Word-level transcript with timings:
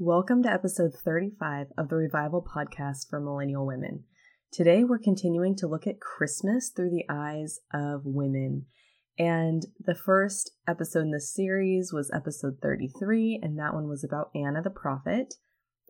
Welcome 0.00 0.42
to 0.42 0.50
episode 0.50 0.92
35 0.92 1.68
of 1.78 1.88
the 1.88 1.94
Revival 1.94 2.44
Podcast 2.44 3.08
for 3.08 3.20
Millennial 3.20 3.64
Women. 3.64 4.02
Today 4.50 4.82
we're 4.82 4.98
continuing 4.98 5.54
to 5.54 5.68
look 5.68 5.86
at 5.86 6.00
Christmas 6.00 6.72
through 6.74 6.90
the 6.90 7.04
eyes 7.08 7.60
of 7.72 8.00
women. 8.04 8.66
And 9.20 9.64
the 9.78 9.94
first 9.94 10.50
episode 10.66 11.02
in 11.02 11.10
this 11.12 11.32
series 11.32 11.92
was 11.92 12.10
episode 12.12 12.58
33, 12.60 13.38
and 13.40 13.56
that 13.56 13.72
one 13.72 13.86
was 13.86 14.02
about 14.02 14.32
Anna 14.34 14.62
the 14.62 14.68
prophet. 14.68 15.34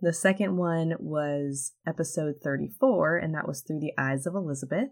The 0.03 0.13
second 0.13 0.59
one 0.59 0.97
was 1.01 1.73
episode 1.89 2.35
34, 2.45 3.17
and 3.17 3.35
that 3.35 3.49
was 3.49 3.63
through 3.63 3.81
the 3.81 3.95
eyes 3.97 4.27
of 4.27 4.35
Elizabeth. 4.35 4.91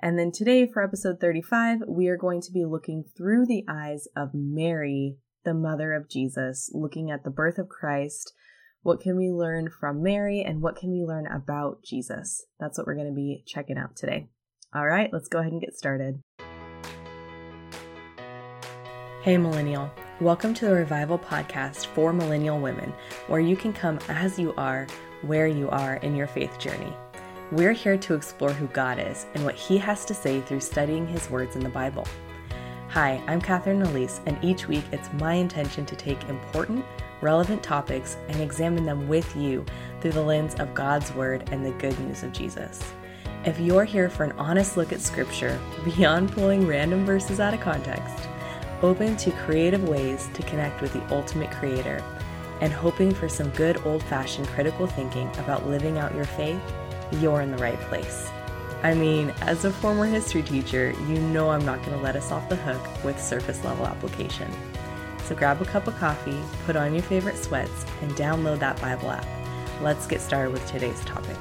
And 0.00 0.16
then 0.16 0.30
today, 0.30 0.64
for 0.72 0.80
episode 0.80 1.18
35, 1.20 1.80
we 1.88 2.06
are 2.06 2.16
going 2.16 2.40
to 2.42 2.52
be 2.52 2.64
looking 2.64 3.02
through 3.16 3.46
the 3.46 3.64
eyes 3.68 4.06
of 4.16 4.28
Mary, 4.32 5.16
the 5.44 5.54
mother 5.54 5.92
of 5.92 6.08
Jesus, 6.08 6.70
looking 6.72 7.10
at 7.10 7.24
the 7.24 7.30
birth 7.30 7.58
of 7.58 7.68
Christ 7.68 8.32
what 8.84 9.00
can 9.00 9.16
we 9.16 9.30
learn 9.30 9.70
from 9.70 10.02
Mary 10.02 10.42
and 10.42 10.60
what 10.60 10.76
can 10.76 10.90
we 10.90 11.02
learn 11.02 11.26
about 11.26 11.82
Jesus? 11.82 12.44
That's 12.60 12.76
what 12.76 12.86
we're 12.86 12.96
going 12.96 13.08
to 13.08 13.14
be 13.14 13.42
checking 13.46 13.78
out 13.78 13.96
today. 13.96 14.26
All 14.74 14.86
right, 14.86 15.08
let's 15.10 15.26
go 15.26 15.38
ahead 15.38 15.52
and 15.52 15.60
get 15.60 15.74
started. 15.74 16.20
Hey, 19.22 19.38
Millennial. 19.38 19.90
Welcome 20.20 20.52
to 20.52 20.66
the 20.66 20.74
Revival 20.74 21.18
Podcast 21.18 21.86
for 21.86 22.12
Millennial 22.12 22.60
Women, 22.60 22.92
where 23.26 23.40
you 23.40 23.56
can 23.56 23.72
come 23.72 23.98
as 24.10 24.38
you 24.38 24.52
are, 24.58 24.86
where 25.22 25.46
you 25.46 25.70
are 25.70 25.94
in 25.96 26.14
your 26.14 26.26
faith 26.26 26.58
journey. 26.58 26.92
We're 27.52 27.72
here 27.72 27.96
to 27.96 28.12
explore 28.12 28.52
who 28.52 28.66
God 28.66 28.98
is 28.98 29.24
and 29.32 29.46
what 29.46 29.54
He 29.54 29.78
has 29.78 30.04
to 30.04 30.12
say 30.12 30.42
through 30.42 30.60
studying 30.60 31.06
His 31.06 31.30
words 31.30 31.56
in 31.56 31.64
the 31.64 31.70
Bible. 31.70 32.06
Hi, 32.94 33.20
I'm 33.26 33.40
Catherine 33.40 33.82
Elise, 33.82 34.20
and 34.24 34.38
each 34.40 34.68
week 34.68 34.84
it's 34.92 35.12
my 35.14 35.34
intention 35.34 35.84
to 35.84 35.96
take 35.96 36.28
important, 36.28 36.84
relevant 37.20 37.60
topics 37.60 38.16
and 38.28 38.40
examine 38.40 38.84
them 38.84 39.08
with 39.08 39.34
you 39.34 39.66
through 40.00 40.12
the 40.12 40.22
lens 40.22 40.54
of 40.60 40.74
God's 40.74 41.12
Word 41.12 41.48
and 41.50 41.66
the 41.66 41.72
good 41.72 41.98
news 41.98 42.22
of 42.22 42.32
Jesus. 42.32 42.80
If 43.44 43.58
you're 43.58 43.82
here 43.82 44.08
for 44.08 44.22
an 44.22 44.30
honest 44.38 44.76
look 44.76 44.92
at 44.92 45.00
Scripture, 45.00 45.60
beyond 45.84 46.30
pulling 46.30 46.68
random 46.68 47.04
verses 47.04 47.40
out 47.40 47.52
of 47.52 47.60
context, 47.60 48.28
open 48.80 49.16
to 49.16 49.32
creative 49.32 49.88
ways 49.88 50.28
to 50.32 50.44
connect 50.44 50.80
with 50.80 50.92
the 50.92 51.04
ultimate 51.12 51.50
Creator, 51.50 52.00
and 52.60 52.72
hoping 52.72 53.12
for 53.12 53.28
some 53.28 53.50
good 53.50 53.84
old 53.84 54.04
fashioned 54.04 54.46
critical 54.46 54.86
thinking 54.86 55.28
about 55.38 55.66
living 55.66 55.98
out 55.98 56.14
your 56.14 56.26
faith, 56.26 56.62
you're 57.14 57.40
in 57.40 57.50
the 57.50 57.58
right 57.58 57.80
place. 57.88 58.30
I 58.84 58.92
mean, 58.92 59.30
as 59.40 59.64
a 59.64 59.70
former 59.70 60.04
history 60.04 60.42
teacher, 60.42 60.90
you 61.08 61.18
know 61.18 61.48
I'm 61.48 61.64
not 61.64 61.78
going 61.78 61.96
to 61.96 62.04
let 62.04 62.16
us 62.16 62.30
off 62.30 62.50
the 62.50 62.56
hook 62.56 63.02
with 63.02 63.18
surface 63.18 63.64
level 63.64 63.86
application. 63.86 64.52
So 65.22 65.34
grab 65.34 65.62
a 65.62 65.64
cup 65.64 65.86
of 65.86 65.96
coffee, 65.96 66.38
put 66.66 66.76
on 66.76 66.92
your 66.92 67.02
favorite 67.02 67.38
sweats, 67.38 67.86
and 68.02 68.10
download 68.12 68.58
that 68.58 68.78
Bible 68.82 69.10
app. 69.10 69.26
Let's 69.80 70.06
get 70.06 70.20
started 70.20 70.52
with 70.52 70.66
today's 70.70 71.02
topic. 71.06 71.38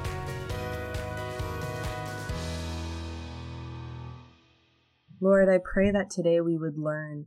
Lord, 5.19 5.49
I 5.49 5.57
pray 5.57 5.91
that 5.91 6.09
today 6.09 6.39
we 6.39 6.57
would 6.57 6.77
learn 6.77 7.25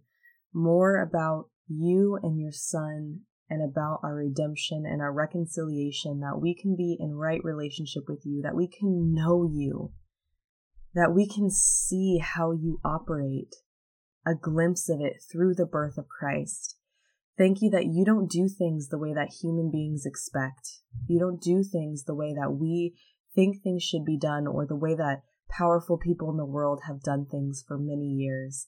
more 0.54 0.96
about 0.98 1.50
you 1.68 2.18
and 2.22 2.40
your 2.40 2.52
Son 2.52 3.20
and 3.50 3.62
about 3.62 4.00
our 4.02 4.14
redemption 4.14 4.84
and 4.86 5.02
our 5.02 5.12
reconciliation, 5.12 6.20
that 6.20 6.40
we 6.40 6.54
can 6.54 6.74
be 6.74 6.96
in 6.98 7.16
right 7.16 7.44
relationship 7.44 8.04
with 8.08 8.22
you, 8.24 8.40
that 8.40 8.56
we 8.56 8.66
can 8.66 9.12
know 9.12 9.46
you, 9.52 9.92
that 10.96 11.12
we 11.12 11.28
can 11.28 11.50
see 11.50 12.18
how 12.18 12.52
you 12.52 12.80
operate, 12.82 13.54
a 14.26 14.34
glimpse 14.34 14.88
of 14.88 14.98
it 14.98 15.22
through 15.30 15.54
the 15.54 15.66
birth 15.66 15.98
of 15.98 16.08
Christ. 16.08 16.78
Thank 17.36 17.60
you 17.60 17.68
that 17.68 17.84
you 17.84 18.02
don't 18.02 18.30
do 18.30 18.48
things 18.48 18.88
the 18.88 18.96
way 18.96 19.12
that 19.12 19.36
human 19.42 19.70
beings 19.70 20.06
expect. 20.06 20.80
You 21.06 21.20
don't 21.20 21.40
do 21.40 21.62
things 21.62 22.04
the 22.04 22.14
way 22.14 22.32
that 22.32 22.52
we 22.52 22.94
think 23.34 23.62
things 23.62 23.82
should 23.82 24.06
be 24.06 24.18
done 24.18 24.46
or 24.46 24.64
the 24.66 24.74
way 24.74 24.94
that 24.94 25.20
powerful 25.50 25.98
people 25.98 26.30
in 26.30 26.38
the 26.38 26.46
world 26.46 26.80
have 26.86 27.02
done 27.02 27.26
things 27.30 27.62
for 27.68 27.76
many 27.78 28.06
years. 28.06 28.66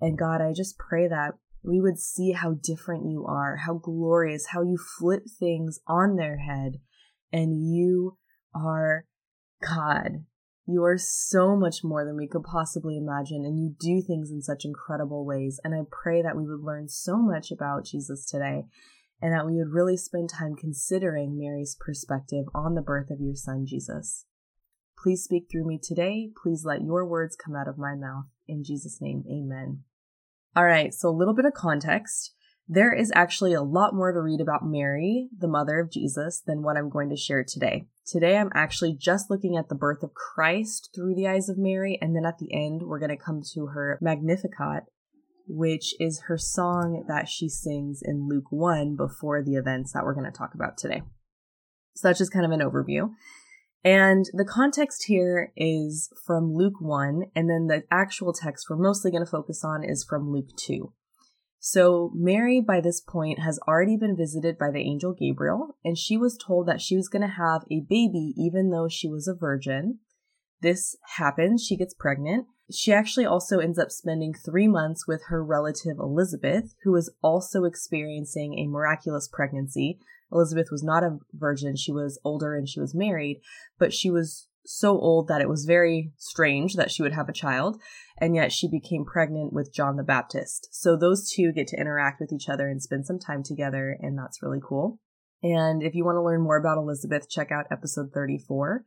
And 0.00 0.16
God, 0.16 0.40
I 0.40 0.54
just 0.56 0.78
pray 0.78 1.06
that 1.08 1.32
we 1.62 1.78
would 1.78 1.98
see 1.98 2.32
how 2.32 2.54
different 2.54 3.04
you 3.10 3.26
are, 3.28 3.56
how 3.66 3.74
glorious, 3.74 4.46
how 4.52 4.62
you 4.62 4.78
flip 4.78 5.24
things 5.38 5.80
on 5.86 6.16
their 6.16 6.38
head, 6.38 6.76
and 7.30 7.70
you 7.70 8.16
are 8.54 9.04
God. 9.62 10.24
You 10.68 10.82
are 10.82 10.98
so 10.98 11.56
much 11.56 11.84
more 11.84 12.04
than 12.04 12.16
we 12.16 12.26
could 12.26 12.42
possibly 12.42 12.96
imagine, 12.96 13.44
and 13.44 13.56
you 13.56 13.74
do 13.78 14.02
things 14.02 14.32
in 14.32 14.42
such 14.42 14.64
incredible 14.64 15.24
ways. 15.24 15.60
And 15.62 15.72
I 15.74 15.82
pray 15.90 16.22
that 16.22 16.36
we 16.36 16.44
would 16.44 16.64
learn 16.64 16.88
so 16.88 17.16
much 17.16 17.52
about 17.52 17.84
Jesus 17.84 18.26
today, 18.26 18.64
and 19.22 19.32
that 19.32 19.46
we 19.46 19.54
would 19.54 19.72
really 19.72 19.96
spend 19.96 20.28
time 20.28 20.56
considering 20.56 21.38
Mary's 21.38 21.76
perspective 21.78 22.46
on 22.52 22.74
the 22.74 22.82
birth 22.82 23.10
of 23.10 23.20
your 23.20 23.36
son, 23.36 23.64
Jesus. 23.64 24.26
Please 24.98 25.22
speak 25.22 25.46
through 25.50 25.66
me 25.66 25.78
today. 25.80 26.30
Please 26.42 26.64
let 26.64 26.82
your 26.82 27.06
words 27.06 27.36
come 27.36 27.54
out 27.54 27.68
of 27.68 27.78
my 27.78 27.94
mouth. 27.94 28.24
In 28.48 28.64
Jesus' 28.64 29.00
name, 29.00 29.22
amen. 29.30 29.84
All 30.56 30.64
right, 30.64 30.92
so 30.92 31.08
a 31.08 31.10
little 31.10 31.34
bit 31.34 31.44
of 31.44 31.54
context. 31.54 32.32
There 32.68 32.92
is 32.92 33.12
actually 33.14 33.52
a 33.52 33.62
lot 33.62 33.94
more 33.94 34.12
to 34.12 34.20
read 34.20 34.40
about 34.40 34.66
Mary, 34.66 35.28
the 35.36 35.46
mother 35.46 35.78
of 35.78 35.90
Jesus, 35.90 36.42
than 36.44 36.62
what 36.62 36.76
I'm 36.76 36.90
going 36.90 37.10
to 37.10 37.16
share 37.16 37.44
today. 37.46 37.86
Today, 38.04 38.36
I'm 38.36 38.50
actually 38.54 38.92
just 38.92 39.30
looking 39.30 39.56
at 39.56 39.68
the 39.68 39.76
birth 39.76 40.02
of 40.02 40.14
Christ 40.14 40.90
through 40.92 41.14
the 41.14 41.28
eyes 41.28 41.48
of 41.48 41.58
Mary, 41.58 41.96
and 42.02 42.16
then 42.16 42.26
at 42.26 42.38
the 42.38 42.52
end, 42.52 42.82
we're 42.82 42.98
going 42.98 43.16
to 43.16 43.16
come 43.16 43.40
to 43.54 43.66
her 43.66 43.98
Magnificat, 44.00 44.84
which 45.46 45.94
is 46.00 46.22
her 46.26 46.36
song 46.36 47.04
that 47.06 47.28
she 47.28 47.48
sings 47.48 48.00
in 48.02 48.28
Luke 48.28 48.50
1 48.50 48.96
before 48.96 49.44
the 49.44 49.54
events 49.54 49.92
that 49.92 50.04
we're 50.04 50.14
going 50.14 50.30
to 50.30 50.36
talk 50.36 50.52
about 50.52 50.76
today. 50.76 51.02
So 51.94 52.08
that's 52.08 52.18
just 52.18 52.32
kind 52.32 52.44
of 52.44 52.50
an 52.50 52.60
overview. 52.60 53.10
And 53.84 54.24
the 54.32 54.44
context 54.44 55.04
here 55.06 55.52
is 55.56 56.10
from 56.26 56.52
Luke 56.52 56.80
1, 56.80 57.26
and 57.36 57.48
then 57.48 57.68
the 57.68 57.84
actual 57.92 58.32
text 58.32 58.66
we're 58.68 58.76
mostly 58.76 59.12
going 59.12 59.24
to 59.24 59.30
focus 59.30 59.62
on 59.64 59.84
is 59.84 60.04
from 60.04 60.32
Luke 60.32 60.50
2. 60.56 60.92
So, 61.58 62.12
Mary, 62.14 62.60
by 62.60 62.80
this 62.80 63.00
point, 63.00 63.40
has 63.40 63.58
already 63.66 63.96
been 63.96 64.16
visited 64.16 64.58
by 64.58 64.70
the 64.70 64.80
angel 64.80 65.12
Gabriel, 65.12 65.76
and 65.84 65.96
she 65.98 66.16
was 66.16 66.36
told 66.36 66.68
that 66.68 66.80
she 66.80 66.96
was 66.96 67.08
going 67.08 67.22
to 67.22 67.28
have 67.28 67.62
a 67.70 67.80
baby 67.80 68.34
even 68.36 68.70
though 68.70 68.88
she 68.88 69.08
was 69.08 69.26
a 69.26 69.34
virgin. 69.34 69.98
This 70.60 70.96
happens, 71.16 71.64
she 71.64 71.76
gets 71.76 71.94
pregnant. 71.94 72.46
She 72.72 72.92
actually 72.92 73.26
also 73.26 73.58
ends 73.58 73.78
up 73.78 73.90
spending 73.90 74.34
three 74.34 74.66
months 74.66 75.06
with 75.06 75.22
her 75.28 75.44
relative 75.44 75.98
Elizabeth, 75.98 76.74
who 76.84 76.94
is 76.96 77.12
also 77.22 77.64
experiencing 77.64 78.58
a 78.58 78.66
miraculous 78.66 79.28
pregnancy. 79.32 79.98
Elizabeth 80.32 80.68
was 80.70 80.82
not 80.82 81.04
a 81.04 81.18
virgin, 81.32 81.76
she 81.76 81.92
was 81.92 82.18
older 82.24 82.54
and 82.54 82.68
she 82.68 82.80
was 82.80 82.94
married, 82.94 83.40
but 83.78 83.92
she 83.94 84.10
was 84.10 84.45
so 84.66 84.98
old 84.98 85.28
that 85.28 85.40
it 85.40 85.48
was 85.48 85.64
very 85.64 86.12
strange 86.16 86.74
that 86.74 86.90
she 86.90 87.02
would 87.02 87.12
have 87.12 87.28
a 87.28 87.32
child, 87.32 87.80
and 88.18 88.34
yet 88.34 88.52
she 88.52 88.68
became 88.68 89.04
pregnant 89.04 89.52
with 89.52 89.72
John 89.72 89.96
the 89.96 90.02
Baptist. 90.02 90.68
So 90.72 90.96
those 90.96 91.30
two 91.30 91.52
get 91.52 91.68
to 91.68 91.80
interact 91.80 92.20
with 92.20 92.32
each 92.32 92.48
other 92.48 92.68
and 92.68 92.82
spend 92.82 93.06
some 93.06 93.18
time 93.18 93.42
together, 93.42 93.96
and 94.00 94.18
that's 94.18 94.42
really 94.42 94.60
cool. 94.62 95.00
And 95.42 95.82
if 95.82 95.94
you 95.94 96.04
want 96.04 96.16
to 96.16 96.22
learn 96.22 96.42
more 96.42 96.56
about 96.56 96.78
Elizabeth, 96.78 97.28
check 97.28 97.52
out 97.52 97.66
episode 97.70 98.10
34. 98.12 98.84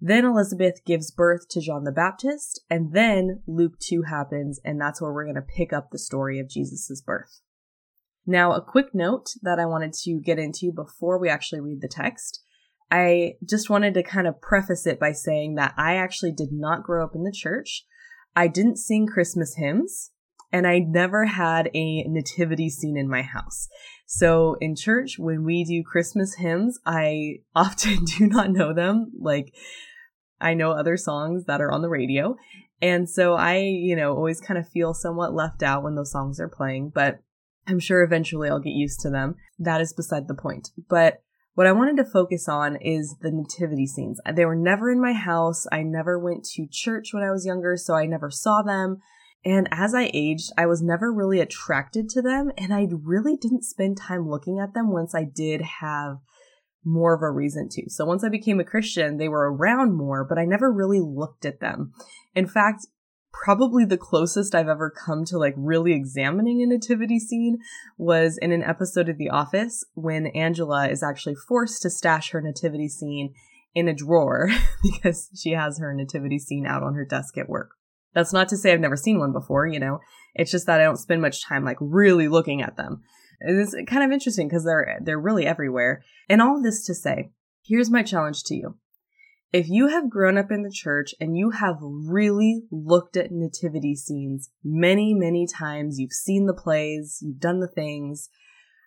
Then 0.00 0.24
Elizabeth 0.24 0.84
gives 0.84 1.10
birth 1.10 1.48
to 1.50 1.60
John 1.60 1.84
the 1.84 1.92
Baptist, 1.92 2.60
and 2.70 2.92
then 2.92 3.42
Luke 3.46 3.78
2 3.80 4.02
happens, 4.02 4.58
and 4.64 4.80
that's 4.80 5.00
where 5.00 5.12
we're 5.12 5.24
going 5.24 5.34
to 5.34 5.42
pick 5.42 5.72
up 5.72 5.90
the 5.90 5.98
story 5.98 6.40
of 6.40 6.48
Jesus' 6.48 7.02
birth. 7.04 7.40
Now, 8.26 8.52
a 8.52 8.62
quick 8.62 8.94
note 8.94 9.30
that 9.42 9.58
I 9.58 9.66
wanted 9.66 9.92
to 10.04 10.20
get 10.20 10.38
into 10.38 10.72
before 10.72 11.18
we 11.18 11.28
actually 11.28 11.60
read 11.60 11.80
the 11.80 11.88
text 11.88 12.42
I 12.90 13.34
just 13.48 13.70
wanted 13.70 13.94
to 13.94 14.02
kind 14.02 14.26
of 14.26 14.40
preface 14.40 14.86
it 14.86 14.98
by 14.98 15.12
saying 15.12 15.54
that 15.54 15.74
I 15.76 15.96
actually 15.96 16.32
did 16.32 16.50
not 16.52 16.82
grow 16.82 17.04
up 17.04 17.14
in 17.14 17.22
the 17.22 17.32
church. 17.32 17.84
I 18.34 18.48
didn't 18.48 18.78
sing 18.78 19.06
Christmas 19.06 19.54
hymns 19.56 20.10
and 20.52 20.66
I 20.66 20.80
never 20.80 21.26
had 21.26 21.70
a 21.74 22.04
nativity 22.04 22.68
scene 22.68 22.96
in 22.96 23.08
my 23.08 23.22
house. 23.22 23.68
So 24.06 24.56
in 24.60 24.74
church, 24.74 25.16
when 25.18 25.44
we 25.44 25.62
do 25.64 25.84
Christmas 25.84 26.34
hymns, 26.34 26.80
I 26.84 27.40
often 27.54 28.04
do 28.04 28.26
not 28.26 28.50
know 28.50 28.74
them. 28.74 29.12
Like 29.18 29.54
I 30.40 30.54
know 30.54 30.72
other 30.72 30.96
songs 30.96 31.44
that 31.44 31.60
are 31.60 31.70
on 31.70 31.82
the 31.82 31.88
radio. 31.88 32.36
And 32.82 33.08
so 33.08 33.34
I, 33.34 33.58
you 33.58 33.94
know, 33.94 34.14
always 34.14 34.40
kind 34.40 34.58
of 34.58 34.68
feel 34.68 34.94
somewhat 34.94 35.34
left 35.34 35.62
out 35.62 35.82
when 35.82 35.94
those 35.94 36.10
songs 36.10 36.40
are 36.40 36.48
playing, 36.48 36.92
but 36.94 37.20
I'm 37.66 37.78
sure 37.78 38.02
eventually 38.02 38.48
I'll 38.48 38.58
get 38.58 38.70
used 38.70 39.00
to 39.00 39.10
them. 39.10 39.36
That 39.58 39.82
is 39.82 39.92
beside 39.92 40.28
the 40.28 40.34
point. 40.34 40.70
But 40.88 41.22
what 41.60 41.66
I 41.66 41.72
wanted 41.72 41.98
to 41.98 42.06
focus 42.06 42.48
on 42.48 42.76
is 42.76 43.16
the 43.20 43.30
nativity 43.30 43.86
scenes. 43.86 44.18
They 44.32 44.46
were 44.46 44.56
never 44.56 44.90
in 44.90 44.98
my 44.98 45.12
house. 45.12 45.66
I 45.70 45.82
never 45.82 46.18
went 46.18 46.42
to 46.54 46.66
church 46.66 47.12
when 47.12 47.22
I 47.22 47.30
was 47.30 47.44
younger, 47.44 47.76
so 47.76 47.92
I 47.92 48.06
never 48.06 48.30
saw 48.30 48.62
them. 48.62 48.96
And 49.44 49.68
as 49.70 49.94
I 49.94 50.10
aged, 50.14 50.52
I 50.56 50.64
was 50.64 50.80
never 50.80 51.12
really 51.12 51.38
attracted 51.38 52.08
to 52.08 52.22
them, 52.22 52.50
and 52.56 52.72
I 52.72 52.88
really 52.90 53.36
didn't 53.36 53.64
spend 53.64 53.98
time 53.98 54.26
looking 54.26 54.58
at 54.58 54.72
them 54.72 54.90
once 54.90 55.14
I 55.14 55.24
did 55.24 55.60
have 55.60 56.20
more 56.82 57.14
of 57.14 57.20
a 57.20 57.30
reason 57.30 57.68
to. 57.72 57.90
So 57.90 58.06
once 58.06 58.24
I 58.24 58.30
became 58.30 58.58
a 58.58 58.64
Christian, 58.64 59.18
they 59.18 59.28
were 59.28 59.52
around 59.52 59.98
more, 59.98 60.24
but 60.24 60.38
I 60.38 60.46
never 60.46 60.72
really 60.72 61.00
looked 61.00 61.44
at 61.44 61.60
them. 61.60 61.92
In 62.34 62.46
fact, 62.46 62.86
probably 63.32 63.84
the 63.84 63.96
closest 63.96 64.54
I've 64.54 64.68
ever 64.68 64.90
come 64.90 65.24
to 65.26 65.38
like 65.38 65.54
really 65.56 65.92
examining 65.92 66.62
a 66.62 66.66
nativity 66.66 67.18
scene 67.18 67.58
was 67.96 68.38
in 68.38 68.52
an 68.52 68.62
episode 68.62 69.08
of 69.08 69.18
The 69.18 69.30
Office 69.30 69.84
when 69.94 70.26
Angela 70.28 70.88
is 70.88 71.02
actually 71.02 71.34
forced 71.34 71.82
to 71.82 71.90
stash 71.90 72.30
her 72.30 72.40
nativity 72.40 72.88
scene 72.88 73.34
in 73.74 73.88
a 73.88 73.94
drawer 73.94 74.50
because 74.82 75.30
she 75.34 75.52
has 75.52 75.78
her 75.78 75.94
nativity 75.94 76.38
scene 76.38 76.66
out 76.66 76.82
on 76.82 76.94
her 76.94 77.04
desk 77.04 77.38
at 77.38 77.48
work. 77.48 77.70
That's 78.14 78.32
not 78.32 78.48
to 78.48 78.56
say 78.56 78.72
I've 78.72 78.80
never 78.80 78.96
seen 78.96 79.18
one 79.18 79.32
before, 79.32 79.66
you 79.66 79.78
know. 79.78 80.00
It's 80.34 80.50
just 80.50 80.66
that 80.66 80.80
I 80.80 80.84
don't 80.84 80.96
spend 80.96 81.22
much 81.22 81.44
time 81.44 81.64
like 81.64 81.78
really 81.80 82.28
looking 82.28 82.62
at 82.62 82.76
them. 82.76 83.02
It's 83.40 83.74
kind 83.86 84.02
of 84.02 84.10
interesting 84.10 84.48
because 84.48 84.64
they're 84.64 84.98
they're 85.02 85.20
really 85.20 85.46
everywhere. 85.46 86.02
And 86.28 86.42
all 86.42 86.60
this 86.60 86.84
to 86.86 86.94
say, 86.94 87.30
here's 87.64 87.90
my 87.90 88.02
challenge 88.02 88.42
to 88.44 88.54
you. 88.54 88.76
If 89.52 89.68
you 89.68 89.88
have 89.88 90.08
grown 90.08 90.38
up 90.38 90.52
in 90.52 90.62
the 90.62 90.70
church 90.70 91.12
and 91.20 91.36
you 91.36 91.50
have 91.50 91.78
really 91.80 92.62
looked 92.70 93.16
at 93.16 93.32
nativity 93.32 93.96
scenes 93.96 94.50
many, 94.62 95.12
many 95.12 95.44
times, 95.46 95.98
you've 95.98 96.12
seen 96.12 96.46
the 96.46 96.54
plays, 96.54 97.18
you've 97.20 97.40
done 97.40 97.58
the 97.58 97.66
things, 97.66 98.28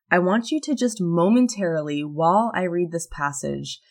I 0.10 0.20
want 0.20 0.52
you 0.52 0.62
to 0.62 0.76
just 0.76 1.02
momentarily, 1.02 2.04
while 2.04 2.52
I 2.56 2.64
read 2.64 2.92
this 2.92 3.08
passage, 3.12 3.82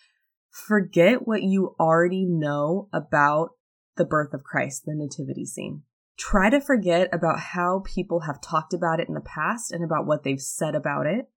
forget 0.51 1.27
what 1.27 1.43
you 1.43 1.75
already 1.79 2.25
know 2.25 2.89
about 2.91 3.51
the 3.97 4.05
birth 4.07 4.33
of 4.33 4.45
Christ, 4.45 4.85
the 4.87 4.95
nativity 4.95 5.45
scene. 5.45 5.83
Try 6.17 6.49
to 6.49 6.61
forget 6.61 7.09
about 7.13 7.41
how 7.41 7.83
people 7.85 8.21
have 8.21 8.41
talked 8.41 8.73
about 8.73 9.01
it 9.01 9.09
in 9.09 9.15
the 9.15 9.21
past 9.21 9.73
and 9.73 9.85
about 9.85 10.07
what 10.07 10.23
they've 10.23 10.41
said 10.41 10.75
about 10.75 11.07
it. 11.07 11.29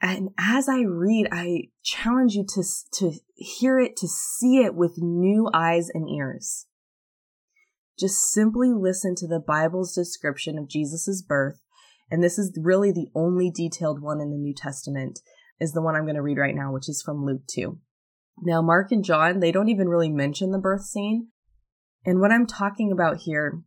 And 0.00 0.30
as 0.38 0.68
I 0.68 0.80
read, 0.80 1.28
I 1.32 1.70
challenge 1.82 2.34
you 2.34 2.44
to, 2.54 2.62
to 2.94 3.12
hear 3.34 3.78
it, 3.78 3.96
to 3.96 4.08
see 4.08 4.58
it 4.58 4.74
with 4.74 4.98
new 4.98 5.48
eyes 5.54 5.88
and 5.92 6.08
ears. 6.08 6.66
Just 7.98 8.30
simply 8.30 8.72
listen 8.72 9.14
to 9.16 9.26
the 9.26 9.40
Bible's 9.40 9.94
description 9.94 10.58
of 10.58 10.68
Jesus' 10.68 11.22
birth. 11.26 11.62
And 12.10 12.22
this 12.22 12.38
is 12.38 12.56
really 12.62 12.92
the 12.92 13.08
only 13.14 13.50
detailed 13.50 14.02
one 14.02 14.20
in 14.20 14.30
the 14.30 14.36
New 14.36 14.54
Testament, 14.54 15.20
is 15.58 15.72
the 15.72 15.80
one 15.80 15.96
I'm 15.96 16.04
going 16.04 16.16
to 16.16 16.22
read 16.22 16.38
right 16.38 16.54
now, 16.54 16.72
which 16.72 16.88
is 16.88 17.02
from 17.02 17.24
Luke 17.24 17.42
2. 17.50 17.78
Now, 18.42 18.60
Mark 18.60 18.92
and 18.92 19.02
John, 19.02 19.40
they 19.40 19.50
don't 19.50 19.70
even 19.70 19.88
really 19.88 20.10
mention 20.10 20.50
the 20.50 20.58
birth 20.58 20.84
scene. 20.84 21.28
And 22.04 22.20
what 22.20 22.30
I'm 22.30 22.46
talking 22.46 22.92
about 22.92 23.22
here 23.22 23.62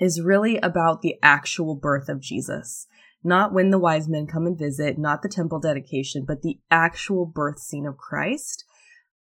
is 0.00 0.20
really 0.20 0.58
about 0.58 1.02
the 1.02 1.14
actual 1.22 1.76
birth 1.76 2.08
of 2.08 2.20
Jesus. 2.20 2.86
Not 3.22 3.52
when 3.52 3.70
the 3.70 3.78
wise 3.78 4.08
men 4.08 4.26
come 4.26 4.46
and 4.46 4.58
visit, 4.58 4.98
not 4.98 5.22
the 5.22 5.28
temple 5.28 5.60
dedication, 5.60 6.24
but 6.26 6.42
the 6.42 6.58
actual 6.70 7.26
birth 7.26 7.58
scene 7.58 7.86
of 7.86 7.98
Christ 7.98 8.64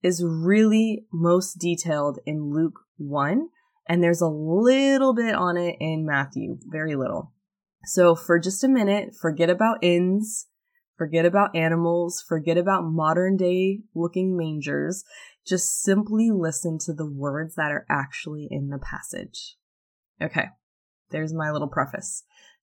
is 0.02 0.24
really 0.26 1.06
most 1.12 1.60
detailed 1.60 2.20
in 2.26 2.52
Luke 2.52 2.80
1. 2.98 3.50
And 3.88 4.04
there's 4.04 4.22
a 4.22 4.28
little 4.28 5.14
bit 5.14 5.36
on 5.36 5.58
it 5.58 5.76
in 5.80 6.06
Matthew, 6.06 6.58
very 6.66 6.96
little. 6.96 7.34
So 7.86 8.16
for 8.16 8.40
just 8.40 8.64
a 8.64 8.68
minute, 8.68 9.14
forget 9.20 9.50
about 9.50 9.84
inns, 9.84 10.48
forget 10.98 11.26
about 11.26 11.56
animals, 11.56 12.24
forget 12.28 12.58
about 12.58 12.86
modern 12.86 13.38
day 13.38 13.82
looking 13.94 14.36
mangers. 14.36 15.04
Just 15.46 15.82
simply 15.84 16.32
listen 16.32 16.80
to 16.86 16.94
the 16.94 17.06
words 17.06 17.54
that 17.56 17.72
are 17.72 17.86
actually 17.88 18.48
in 18.50 18.70
the 18.70 18.80
passage. 18.80 19.58
Okay, 20.20 20.46
there's 21.12 21.34
my 21.34 21.52
little 21.52 21.68
preface. 21.68 22.24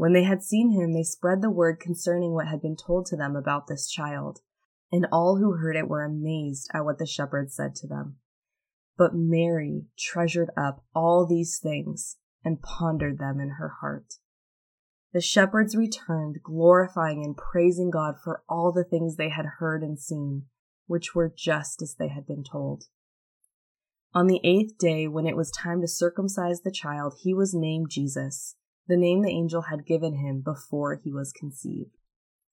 When 0.00 0.14
they 0.14 0.22
had 0.22 0.42
seen 0.42 0.70
him, 0.70 0.94
they 0.94 1.02
spread 1.02 1.42
the 1.42 1.50
word 1.50 1.78
concerning 1.78 2.32
what 2.32 2.48
had 2.48 2.62
been 2.62 2.74
told 2.74 3.04
to 3.08 3.18
them 3.18 3.36
about 3.36 3.66
this 3.66 3.86
child. 3.86 4.38
And 4.90 5.06
all 5.12 5.36
who 5.36 5.58
heard 5.58 5.76
it 5.76 5.90
were 5.90 6.02
amazed 6.02 6.70
at 6.72 6.86
what 6.86 6.96
the 6.96 7.04
shepherds 7.04 7.54
said 7.54 7.74
to 7.74 7.86
them. 7.86 8.16
But 8.96 9.14
Mary 9.14 9.88
treasured 9.98 10.48
up 10.56 10.82
all 10.94 11.26
these 11.26 11.58
things 11.58 12.16
and 12.42 12.62
pondered 12.62 13.18
them 13.18 13.40
in 13.40 13.56
her 13.58 13.74
heart. 13.82 14.14
The 15.12 15.20
shepherds 15.20 15.76
returned, 15.76 16.38
glorifying 16.42 17.22
and 17.22 17.36
praising 17.36 17.90
God 17.90 18.14
for 18.24 18.42
all 18.48 18.72
the 18.72 18.84
things 18.84 19.16
they 19.16 19.28
had 19.28 19.58
heard 19.58 19.82
and 19.82 20.00
seen, 20.00 20.46
which 20.86 21.14
were 21.14 21.28
just 21.28 21.82
as 21.82 21.96
they 21.96 22.08
had 22.08 22.26
been 22.26 22.42
told. 22.42 22.84
On 24.14 24.28
the 24.28 24.40
eighth 24.44 24.78
day, 24.78 25.06
when 25.06 25.26
it 25.26 25.36
was 25.36 25.50
time 25.50 25.82
to 25.82 25.86
circumcise 25.86 26.62
the 26.62 26.72
child, 26.72 27.16
he 27.20 27.34
was 27.34 27.52
named 27.52 27.90
Jesus 27.90 28.56
the 28.90 28.96
name 28.96 29.22
the 29.22 29.30
angel 29.30 29.62
had 29.62 29.86
given 29.86 30.16
him 30.16 30.42
before 30.42 30.96
he 30.96 31.10
was 31.10 31.32
conceived. 31.32 31.96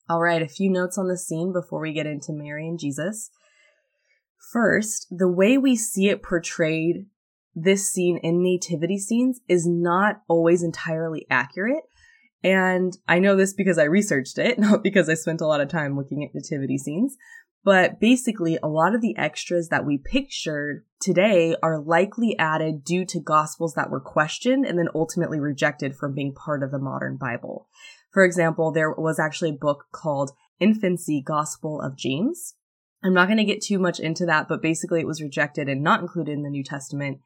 All 0.09 0.21
right, 0.21 0.41
a 0.41 0.47
few 0.47 0.69
notes 0.69 0.97
on 0.97 1.09
the 1.09 1.17
scene 1.17 1.51
before 1.51 1.81
we 1.81 1.91
get 1.91 2.05
into 2.05 2.31
Mary 2.31 2.67
and 2.67 2.79
Jesus. 2.79 3.29
First, 4.53 5.07
the 5.11 5.27
way 5.27 5.57
we 5.57 5.75
see 5.75 6.07
it 6.07 6.23
portrayed, 6.23 7.07
this 7.53 7.91
scene 7.91 8.17
in 8.23 8.41
nativity 8.41 8.97
scenes, 8.97 9.41
is 9.49 9.67
not 9.67 10.21
always 10.29 10.63
entirely 10.63 11.25
accurate. 11.29 11.83
And 12.43 12.95
I 13.07 13.19
know 13.19 13.35
this 13.35 13.53
because 13.53 13.77
I 13.77 13.83
researched 13.83 14.37
it, 14.37 14.57
not 14.59 14.83
because 14.83 15.09
I 15.09 15.15
spent 15.15 15.41
a 15.41 15.47
lot 15.47 15.59
of 15.59 15.67
time 15.67 15.97
looking 15.97 16.23
at 16.23 16.33
nativity 16.33 16.77
scenes. 16.77 17.17
But 17.67 17.99
basically, 17.99 18.57
a 18.63 18.69
lot 18.69 18.95
of 18.95 19.01
the 19.01 19.17
extras 19.17 19.67
that 19.67 19.85
we 19.85 19.97
pictured 19.97 20.85
today 21.01 21.53
are 21.61 21.81
likely 21.81 22.33
added 22.39 22.85
due 22.85 23.03
to 23.03 23.19
gospels 23.19 23.73
that 23.73 23.89
were 23.89 23.99
questioned 23.99 24.65
and 24.65 24.79
then 24.79 24.87
ultimately 24.95 25.37
rejected 25.37 25.93
from 25.93 26.15
being 26.15 26.33
part 26.33 26.63
of 26.63 26.71
the 26.71 26.79
modern 26.79 27.17
Bible. 27.17 27.67
For 28.13 28.23
example, 28.23 28.71
there 28.71 28.91
was 28.91 29.19
actually 29.19 29.49
a 29.49 29.59
book 29.59 29.87
called 29.91 30.31
Infancy 30.61 31.21
Gospel 31.21 31.81
of 31.81 31.97
James. 31.97 32.55
I'm 33.03 33.13
not 33.13 33.27
going 33.27 33.37
to 33.37 33.43
get 33.43 33.61
too 33.61 33.79
much 33.79 33.99
into 33.99 34.25
that, 34.27 34.47
but 34.47 34.61
basically 34.61 35.01
it 35.01 35.07
was 35.07 35.21
rejected 35.21 35.67
and 35.67 35.83
not 35.83 35.99
included 35.99 36.31
in 36.31 36.43
the 36.43 36.49
New 36.49 36.63
Testament. 36.63 37.19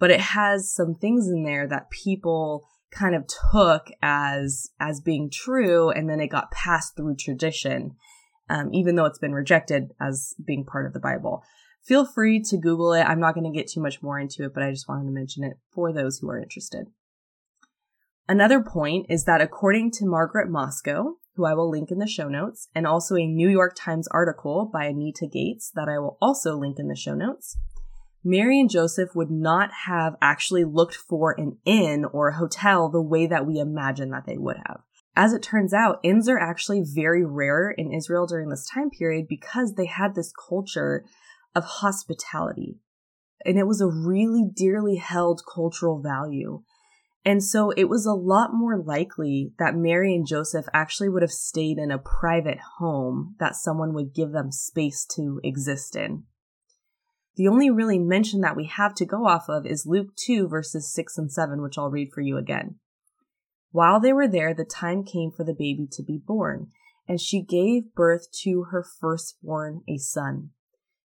But 0.00 0.10
it 0.10 0.20
has 0.20 0.68
some 0.68 0.96
things 0.96 1.28
in 1.28 1.44
there 1.44 1.68
that 1.68 1.90
people 1.90 2.66
kind 2.90 3.14
of 3.14 3.24
took 3.52 3.86
as 4.02 4.70
as 4.80 5.00
being 5.00 5.30
true 5.30 5.90
and 5.90 6.10
then 6.10 6.18
it 6.18 6.26
got 6.26 6.50
passed 6.50 6.96
through 6.96 7.14
tradition 7.14 7.94
um, 8.48 8.72
even 8.72 8.94
though 8.94 9.04
it's 9.04 9.18
been 9.18 9.34
rejected 9.34 9.92
as 10.00 10.34
being 10.44 10.64
part 10.64 10.86
of 10.86 10.92
the 10.92 11.00
Bible. 11.00 11.42
Feel 11.84 12.04
free 12.04 12.40
to 12.42 12.56
Google 12.56 12.92
it. 12.94 13.02
I'm 13.02 13.20
not 13.20 13.34
going 13.34 13.50
to 13.50 13.56
get 13.56 13.68
too 13.68 13.80
much 13.80 14.02
more 14.02 14.18
into 14.18 14.44
it, 14.44 14.54
but 14.54 14.62
I 14.62 14.70
just 14.70 14.88
wanted 14.88 15.04
to 15.04 15.12
mention 15.12 15.44
it 15.44 15.58
for 15.70 15.92
those 15.92 16.18
who 16.18 16.28
are 16.28 16.40
interested. 16.40 16.86
Another 18.28 18.60
point 18.60 19.06
is 19.08 19.24
that 19.24 19.40
according 19.40 19.92
to 19.92 20.06
Margaret 20.06 20.50
Moscow, 20.50 21.14
who 21.36 21.44
I 21.44 21.54
will 21.54 21.70
link 21.70 21.90
in 21.90 21.98
the 21.98 22.08
show 22.08 22.28
notes, 22.28 22.68
and 22.74 22.86
also 22.86 23.14
a 23.14 23.26
New 23.26 23.48
York 23.48 23.76
Times 23.78 24.08
article 24.08 24.68
by 24.72 24.86
Anita 24.86 25.26
Gates 25.26 25.70
that 25.74 25.88
I 25.88 25.98
will 25.98 26.18
also 26.20 26.56
link 26.56 26.78
in 26.78 26.88
the 26.88 26.96
show 26.96 27.14
notes, 27.14 27.56
Mary 28.24 28.58
and 28.58 28.68
Joseph 28.68 29.14
would 29.14 29.30
not 29.30 29.70
have 29.86 30.16
actually 30.20 30.64
looked 30.64 30.96
for 30.96 31.38
an 31.38 31.58
inn 31.64 32.04
or 32.04 32.28
a 32.28 32.36
hotel 32.36 32.88
the 32.88 33.00
way 33.00 33.26
that 33.28 33.46
we 33.46 33.60
imagine 33.60 34.10
that 34.10 34.26
they 34.26 34.36
would 34.36 34.56
have. 34.66 34.80
As 35.18 35.32
it 35.32 35.42
turns 35.42 35.72
out, 35.72 35.98
inns 36.02 36.28
are 36.28 36.38
actually 36.38 36.84
very 36.84 37.24
rare 37.24 37.70
in 37.70 37.90
Israel 37.90 38.26
during 38.26 38.50
this 38.50 38.68
time 38.68 38.90
period 38.90 39.26
because 39.26 39.72
they 39.74 39.86
had 39.86 40.14
this 40.14 40.30
culture 40.48 41.06
of 41.54 41.64
hospitality. 41.64 42.76
And 43.42 43.58
it 43.58 43.66
was 43.66 43.80
a 43.80 43.88
really 43.88 44.44
dearly 44.54 44.96
held 44.96 45.40
cultural 45.52 46.02
value. 46.02 46.62
And 47.24 47.42
so 47.42 47.70
it 47.70 47.88
was 47.88 48.04
a 48.04 48.12
lot 48.12 48.50
more 48.52 48.78
likely 48.78 49.52
that 49.58 49.74
Mary 49.74 50.14
and 50.14 50.26
Joseph 50.26 50.66
actually 50.74 51.08
would 51.08 51.22
have 51.22 51.32
stayed 51.32 51.78
in 51.78 51.90
a 51.90 51.98
private 51.98 52.58
home 52.78 53.36
that 53.40 53.56
someone 53.56 53.94
would 53.94 54.14
give 54.14 54.32
them 54.32 54.52
space 54.52 55.06
to 55.16 55.40
exist 55.42 55.96
in. 55.96 56.24
The 57.36 57.48
only 57.48 57.70
really 57.70 57.98
mention 57.98 58.42
that 58.42 58.56
we 58.56 58.66
have 58.66 58.94
to 58.96 59.06
go 59.06 59.26
off 59.26 59.48
of 59.48 59.66
is 59.66 59.86
Luke 59.86 60.14
2 60.16 60.46
verses 60.46 60.92
6 60.92 61.16
and 61.16 61.32
7, 61.32 61.62
which 61.62 61.78
I'll 61.78 61.90
read 61.90 62.10
for 62.12 62.20
you 62.20 62.36
again. 62.36 62.76
While 63.70 64.00
they 64.00 64.12
were 64.12 64.28
there, 64.28 64.54
the 64.54 64.64
time 64.64 65.04
came 65.04 65.30
for 65.30 65.44
the 65.44 65.54
baby 65.54 65.86
to 65.92 66.02
be 66.02 66.18
born, 66.24 66.68
and 67.08 67.20
she 67.20 67.42
gave 67.42 67.94
birth 67.94 68.30
to 68.42 68.64
her 68.70 68.84
firstborn, 69.00 69.82
a 69.88 69.98
son. 69.98 70.50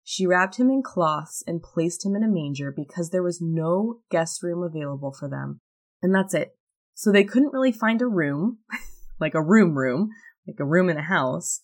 She 0.03 0.25
wrapped 0.25 0.57
him 0.57 0.69
in 0.69 0.81
cloths 0.83 1.43
and 1.45 1.61
placed 1.61 2.05
him 2.05 2.15
in 2.15 2.23
a 2.23 2.27
manger 2.27 2.73
because 2.75 3.09
there 3.09 3.23
was 3.23 3.41
no 3.41 4.01
guest 4.09 4.41
room 4.41 4.63
available 4.63 5.13
for 5.17 5.29
them. 5.29 5.61
And 6.01 6.13
that's 6.13 6.33
it. 6.33 6.55
So 6.93 7.11
they 7.11 7.23
couldn't 7.23 7.53
really 7.53 7.71
find 7.71 8.01
a 8.01 8.07
room, 8.07 8.59
like 9.19 9.35
a 9.35 9.43
room 9.43 9.77
room, 9.77 10.09
like 10.47 10.59
a 10.59 10.65
room 10.65 10.89
in 10.89 10.97
a 10.97 11.03
house. 11.03 11.61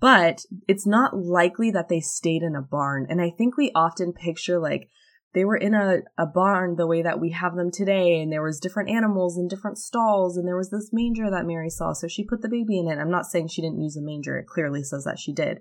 But 0.00 0.44
it's 0.66 0.86
not 0.86 1.16
likely 1.16 1.70
that 1.70 1.88
they 1.88 2.00
stayed 2.00 2.42
in 2.42 2.56
a 2.56 2.62
barn. 2.62 3.06
And 3.08 3.20
I 3.20 3.30
think 3.30 3.56
we 3.56 3.70
often 3.74 4.12
picture 4.12 4.58
like 4.58 4.88
they 5.34 5.44
were 5.44 5.56
in 5.56 5.74
a, 5.74 5.98
a 6.16 6.26
barn 6.26 6.76
the 6.76 6.86
way 6.86 7.02
that 7.02 7.20
we 7.20 7.30
have 7.30 7.56
them 7.56 7.70
today, 7.72 8.20
and 8.20 8.32
there 8.32 8.42
was 8.42 8.60
different 8.60 8.88
animals 8.88 9.36
and 9.36 9.50
different 9.50 9.78
stalls, 9.78 10.36
and 10.36 10.46
there 10.46 10.56
was 10.56 10.70
this 10.70 10.90
manger 10.92 11.30
that 11.30 11.46
Mary 11.46 11.68
saw, 11.68 11.92
so 11.92 12.06
she 12.06 12.24
put 12.24 12.40
the 12.40 12.48
baby 12.48 12.78
in 12.78 12.88
it. 12.88 12.98
I'm 12.98 13.10
not 13.10 13.26
saying 13.26 13.48
she 13.48 13.60
didn't 13.60 13.82
use 13.82 13.96
a 13.96 14.02
manger, 14.02 14.38
it 14.38 14.46
clearly 14.46 14.84
says 14.84 15.04
that 15.04 15.18
she 15.18 15.32
did. 15.32 15.58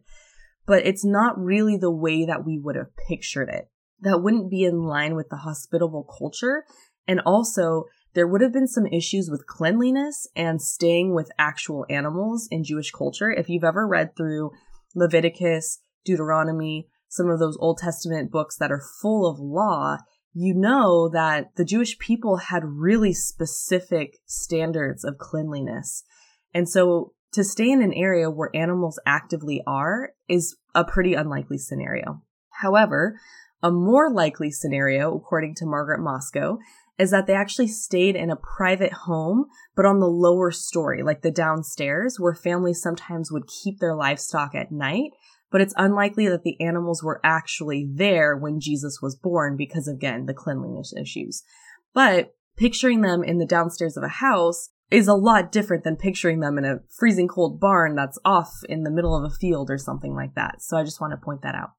But 0.65 0.85
it's 0.85 1.03
not 1.03 1.37
really 1.37 1.75
the 1.75 1.91
way 1.91 2.25
that 2.25 2.45
we 2.45 2.59
would 2.59 2.75
have 2.75 2.95
pictured 3.09 3.49
it. 3.49 3.69
That 3.99 4.21
wouldn't 4.21 4.51
be 4.51 4.63
in 4.63 4.83
line 4.83 5.15
with 5.15 5.29
the 5.29 5.37
hospitable 5.37 6.03
culture. 6.03 6.65
And 7.07 7.19
also, 7.25 7.85
there 8.13 8.27
would 8.27 8.41
have 8.41 8.53
been 8.53 8.67
some 8.67 8.85
issues 8.85 9.29
with 9.29 9.47
cleanliness 9.47 10.27
and 10.35 10.61
staying 10.61 11.13
with 11.13 11.31
actual 11.37 11.85
animals 11.89 12.47
in 12.51 12.63
Jewish 12.63 12.91
culture. 12.91 13.31
If 13.31 13.49
you've 13.49 13.63
ever 13.63 13.87
read 13.87 14.15
through 14.15 14.51
Leviticus, 14.95 15.79
Deuteronomy, 16.05 16.87
some 17.13 17.29
of 17.29 17.37
those 17.37 17.57
Old 17.59 17.77
Testament 17.77 18.31
books 18.31 18.57
that 18.57 18.71
are 18.71 18.81
full 19.01 19.29
of 19.29 19.39
law, 19.39 19.97
you 20.33 20.55
know 20.55 21.07
that 21.09 21.55
the 21.55 21.63
Jewish 21.63 21.99
people 21.99 22.37
had 22.37 22.63
really 22.65 23.13
specific 23.13 24.17
standards 24.25 25.03
of 25.03 25.19
cleanliness. 25.19 26.03
And 26.55 26.67
so 26.67 27.13
to 27.33 27.43
stay 27.43 27.69
in 27.69 27.83
an 27.83 27.93
area 27.93 28.31
where 28.31 28.49
animals 28.55 28.99
actively 29.05 29.61
are 29.67 30.13
is 30.27 30.55
a 30.73 30.83
pretty 30.83 31.13
unlikely 31.13 31.59
scenario. 31.59 32.23
However, 32.61 33.19
a 33.61 33.69
more 33.69 34.11
likely 34.11 34.49
scenario, 34.49 35.15
according 35.15 35.53
to 35.55 35.67
Margaret 35.67 36.01
Moscow, 36.01 36.57
is 36.97 37.11
that 37.11 37.27
they 37.27 37.33
actually 37.35 37.67
stayed 37.67 38.15
in 38.15 38.31
a 38.31 38.35
private 38.35 38.93
home, 38.93 39.45
but 39.75 39.85
on 39.85 39.99
the 39.99 40.07
lower 40.07 40.49
story, 40.49 41.03
like 41.03 41.21
the 41.21 41.31
downstairs, 41.31 42.19
where 42.19 42.33
families 42.33 42.81
sometimes 42.81 43.31
would 43.31 43.47
keep 43.47 43.79
their 43.79 43.95
livestock 43.95 44.55
at 44.55 44.71
night. 44.71 45.11
But 45.53 45.61
it's 45.61 45.75
unlikely 45.77 46.27
that 46.29 46.41
the 46.41 46.59
animals 46.59 47.03
were 47.03 47.21
actually 47.23 47.87
there 47.93 48.35
when 48.35 48.59
Jesus 48.59 49.03
was 49.03 49.15
born 49.15 49.55
because, 49.55 49.87
again, 49.87 50.25
the 50.25 50.33
cleanliness 50.33 50.95
issues. 50.99 51.43
But 51.93 52.33
picturing 52.57 53.01
them 53.01 53.23
in 53.23 53.37
the 53.37 53.45
downstairs 53.45 53.95
of 53.95 54.03
a 54.03 54.07
house 54.07 54.71
is 54.89 55.07
a 55.07 55.13
lot 55.13 55.51
different 55.51 55.83
than 55.83 55.95
picturing 55.95 56.39
them 56.39 56.57
in 56.57 56.65
a 56.65 56.79
freezing 56.89 57.27
cold 57.27 57.59
barn 57.59 57.95
that's 57.95 58.17
off 58.25 58.51
in 58.67 58.81
the 58.81 58.89
middle 58.89 59.15
of 59.15 59.23
a 59.23 59.35
field 59.35 59.69
or 59.69 59.77
something 59.77 60.15
like 60.15 60.33
that. 60.33 60.63
So 60.63 60.75
I 60.75 60.83
just 60.83 60.99
want 60.99 61.11
to 61.11 61.23
point 61.23 61.43
that 61.43 61.53
out. 61.53 61.73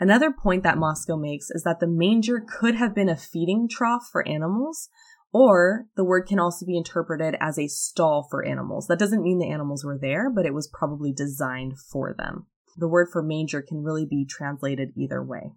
Another 0.00 0.32
point 0.32 0.64
that 0.64 0.76
Moscow 0.76 1.14
makes 1.14 1.48
is 1.50 1.62
that 1.62 1.78
the 1.78 1.86
manger 1.86 2.40
could 2.44 2.74
have 2.74 2.92
been 2.92 3.08
a 3.08 3.16
feeding 3.16 3.68
trough 3.70 4.08
for 4.10 4.26
animals, 4.26 4.88
or 5.32 5.86
the 5.94 6.04
word 6.04 6.26
can 6.26 6.40
also 6.40 6.66
be 6.66 6.76
interpreted 6.76 7.36
as 7.40 7.56
a 7.56 7.68
stall 7.68 8.26
for 8.28 8.44
animals. 8.44 8.88
That 8.88 8.98
doesn't 8.98 9.22
mean 9.22 9.38
the 9.38 9.52
animals 9.52 9.84
were 9.84 9.96
there, 9.96 10.28
but 10.28 10.44
it 10.44 10.54
was 10.54 10.66
probably 10.66 11.12
designed 11.12 11.78
for 11.78 12.12
them. 12.18 12.46
The 12.76 12.88
word 12.88 13.08
for 13.12 13.22
manger 13.22 13.62
can 13.62 13.82
really 13.82 14.06
be 14.06 14.24
translated 14.24 14.92
either 14.96 15.22
way. 15.22 15.52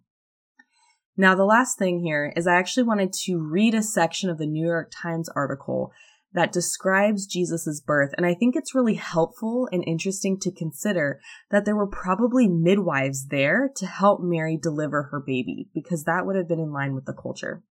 Now, 1.16 1.36
the 1.36 1.46
last 1.46 1.78
thing 1.78 2.00
here 2.00 2.34
is 2.36 2.48
I 2.48 2.56
actually 2.56 2.84
wanted 2.84 3.14
to 3.26 3.38
read 3.38 3.76
a 3.76 3.84
section 3.84 4.30
of 4.30 4.40
the 4.40 4.48
New 4.48 4.66
York 4.66 4.92
Times 4.92 5.30
article 5.36 5.92
that 6.34 6.52
describes 6.52 7.28
Jesus' 7.28 7.80
birth. 7.86 8.10
And 8.18 8.26
I 8.26 8.34
think 8.34 8.56
it's 8.56 8.74
really 8.74 8.96
helpful 8.96 9.70
and 9.72 9.84
interesting 9.86 10.40
to 10.40 10.52
consider 10.52 11.20
that 11.52 11.66
there 11.66 11.76
were 11.76 11.86
probably 11.86 12.48
midwives 12.48 13.28
there 13.28 13.70
to 13.76 13.86
help 13.86 14.22
Mary 14.24 14.58
deliver 14.60 15.10
her 15.12 15.20
baby, 15.20 15.70
because 15.76 16.06
that 16.06 16.26
would 16.26 16.36
have 16.36 16.48
been 16.48 16.60
in 16.60 16.74
line 16.74 16.96
with 16.96 17.06
the 17.06 17.14
culture. 17.14 17.64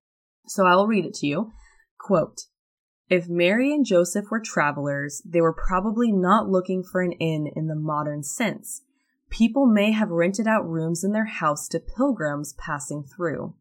So 0.46 0.64
I 0.64 0.76
will 0.76 0.86
read 0.86 1.04
it 1.04 1.14
to 1.14 1.26
you. 1.26 1.50
Quote, 1.98 2.42
if 3.08 3.28
Mary 3.28 3.72
and 3.72 3.84
Joseph 3.84 4.26
were 4.30 4.40
travelers, 4.40 5.20
they 5.26 5.40
were 5.40 5.52
probably 5.52 6.12
not 6.12 6.48
looking 6.48 6.84
for 6.84 7.02
an 7.02 7.12
inn 7.12 7.50
in 7.56 7.66
the 7.66 7.74
modern 7.74 8.22
sense. 8.22 8.82
People 9.32 9.64
may 9.64 9.92
have 9.92 10.10
rented 10.10 10.46
out 10.46 10.68
rooms 10.68 11.02
in 11.02 11.12
their 11.12 11.24
house 11.24 11.66
to 11.68 11.80
pilgrims 11.80 12.52
passing 12.58 13.02
through. 13.02 13.54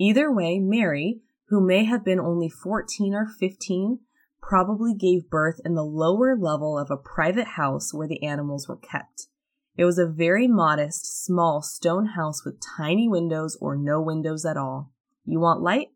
Either 0.00 0.32
way, 0.32 0.58
Mary, 0.58 1.20
who 1.48 1.64
may 1.64 1.84
have 1.84 2.04
been 2.04 2.18
only 2.18 2.48
14 2.48 3.14
or 3.14 3.24
15, 3.24 4.00
probably 4.42 4.94
gave 4.94 5.30
birth 5.30 5.60
in 5.64 5.74
the 5.74 5.84
lower 5.84 6.36
level 6.36 6.76
of 6.76 6.90
a 6.90 6.96
private 6.96 7.46
house 7.46 7.94
where 7.94 8.08
the 8.08 8.24
animals 8.24 8.66
were 8.66 8.76
kept. 8.76 9.28
It 9.76 9.84
was 9.84 9.96
a 9.96 10.08
very 10.08 10.48
modest, 10.48 11.24
small 11.24 11.62
stone 11.62 12.06
house 12.16 12.44
with 12.44 12.60
tiny 12.76 13.08
windows 13.08 13.56
or 13.60 13.76
no 13.76 14.00
windows 14.02 14.44
at 14.44 14.56
all. 14.56 14.90
You 15.24 15.38
want 15.38 15.62
light? 15.62 15.92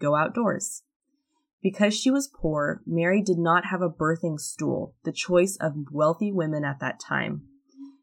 Go 0.00 0.16
outdoors. 0.16 0.82
Because 1.62 1.94
she 1.94 2.10
was 2.10 2.28
poor, 2.28 2.82
Mary 2.86 3.22
did 3.22 3.38
not 3.38 3.64
have 3.66 3.80
a 3.80 3.88
birthing 3.88 4.38
stool, 4.38 4.94
the 5.04 5.12
choice 5.12 5.56
of 5.58 5.72
wealthy 5.90 6.30
women 6.30 6.62
at 6.62 6.80
that 6.80 7.00
time. 7.00 7.46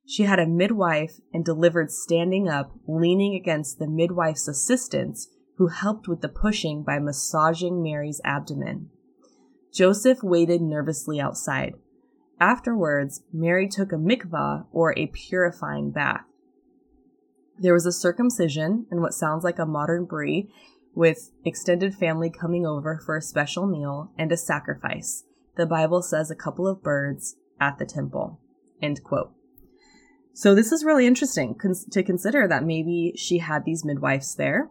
She 0.09 0.23
had 0.23 0.39
a 0.39 0.47
midwife 0.47 1.19
and 1.33 1.43
delivered 1.43 1.91
standing 1.91 2.47
up, 2.47 2.71
leaning 2.87 3.35
against 3.35 3.77
the 3.77 3.87
midwife's 3.87 4.47
assistants, 4.47 5.27
who 5.57 5.67
helped 5.67 6.07
with 6.07 6.21
the 6.21 6.29
pushing 6.29 6.81
by 6.81 6.97
massaging 6.97 7.83
Mary's 7.83 8.21
abdomen. 8.23 8.89
Joseph 9.73 10.23
waited 10.23 10.61
nervously 10.61 11.19
outside. 11.19 11.73
Afterwards, 12.39 13.23
Mary 13.33 13.67
took 13.67 13.91
a 13.91 13.97
mikvah, 13.97 14.65
or 14.71 14.97
a 14.97 15.07
purifying 15.07 15.91
bath. 15.91 16.23
There 17.59 17.73
was 17.73 17.85
a 17.85 17.91
circumcision 17.91 18.85
and 18.89 19.01
what 19.01 19.13
sounds 19.13 19.43
like 19.43 19.59
a 19.59 19.65
modern 19.65 20.05
bris, 20.05 20.45
with 20.95 21.31
extended 21.43 21.93
family 21.93 22.29
coming 22.29 22.65
over 22.65 22.97
for 23.05 23.17
a 23.17 23.21
special 23.21 23.67
meal 23.67 24.11
and 24.17 24.31
a 24.31 24.37
sacrifice. 24.37 25.25
The 25.57 25.65
Bible 25.65 26.01
says 26.01 26.31
a 26.31 26.35
couple 26.35 26.65
of 26.65 26.81
birds 26.81 27.35
at 27.59 27.77
the 27.77 27.85
temple. 27.85 28.39
End 28.81 29.03
quote. 29.03 29.36
So 30.37 30.53
this 30.53 30.71
is 30.71 30.85
really 30.85 31.07
interesting 31.07 31.59
to 31.89 32.03
consider 32.03 32.47
that 32.47 32.63
maybe 32.63 33.13
she 33.15 33.39
had 33.39 33.65
these 33.65 33.83
midwives 33.83 34.35
there. 34.35 34.69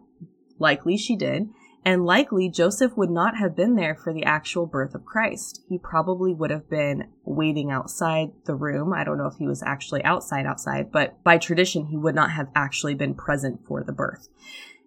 Likely 0.59 0.95
she 0.95 1.17
did. 1.17 1.49
And 1.83 2.05
likely 2.05 2.49
Joseph 2.49 2.95
would 2.95 3.09
not 3.09 3.35
have 3.35 3.53
been 3.53 3.75
there 3.75 3.93
for 3.93 4.13
the 4.13 4.23
actual 4.23 4.65
birth 4.65 4.95
of 4.95 5.03
Christ. 5.03 5.65
He 5.67 5.77
probably 5.77 6.33
would 6.33 6.51
have 6.51 6.69
been 6.69 7.09
waiting 7.25 7.69
outside 7.69 8.31
the 8.45 8.55
room. 8.55 8.93
I 8.93 9.03
don't 9.03 9.17
know 9.17 9.27
if 9.27 9.35
he 9.39 9.45
was 9.45 9.61
actually 9.61 10.05
outside 10.05 10.45
outside, 10.45 10.89
but 10.89 11.21
by 11.25 11.37
tradition, 11.37 11.87
he 11.87 11.97
would 11.97 12.15
not 12.15 12.31
have 12.31 12.47
actually 12.55 12.93
been 12.93 13.13
present 13.13 13.59
for 13.67 13.83
the 13.83 13.91
birth. 13.91 14.29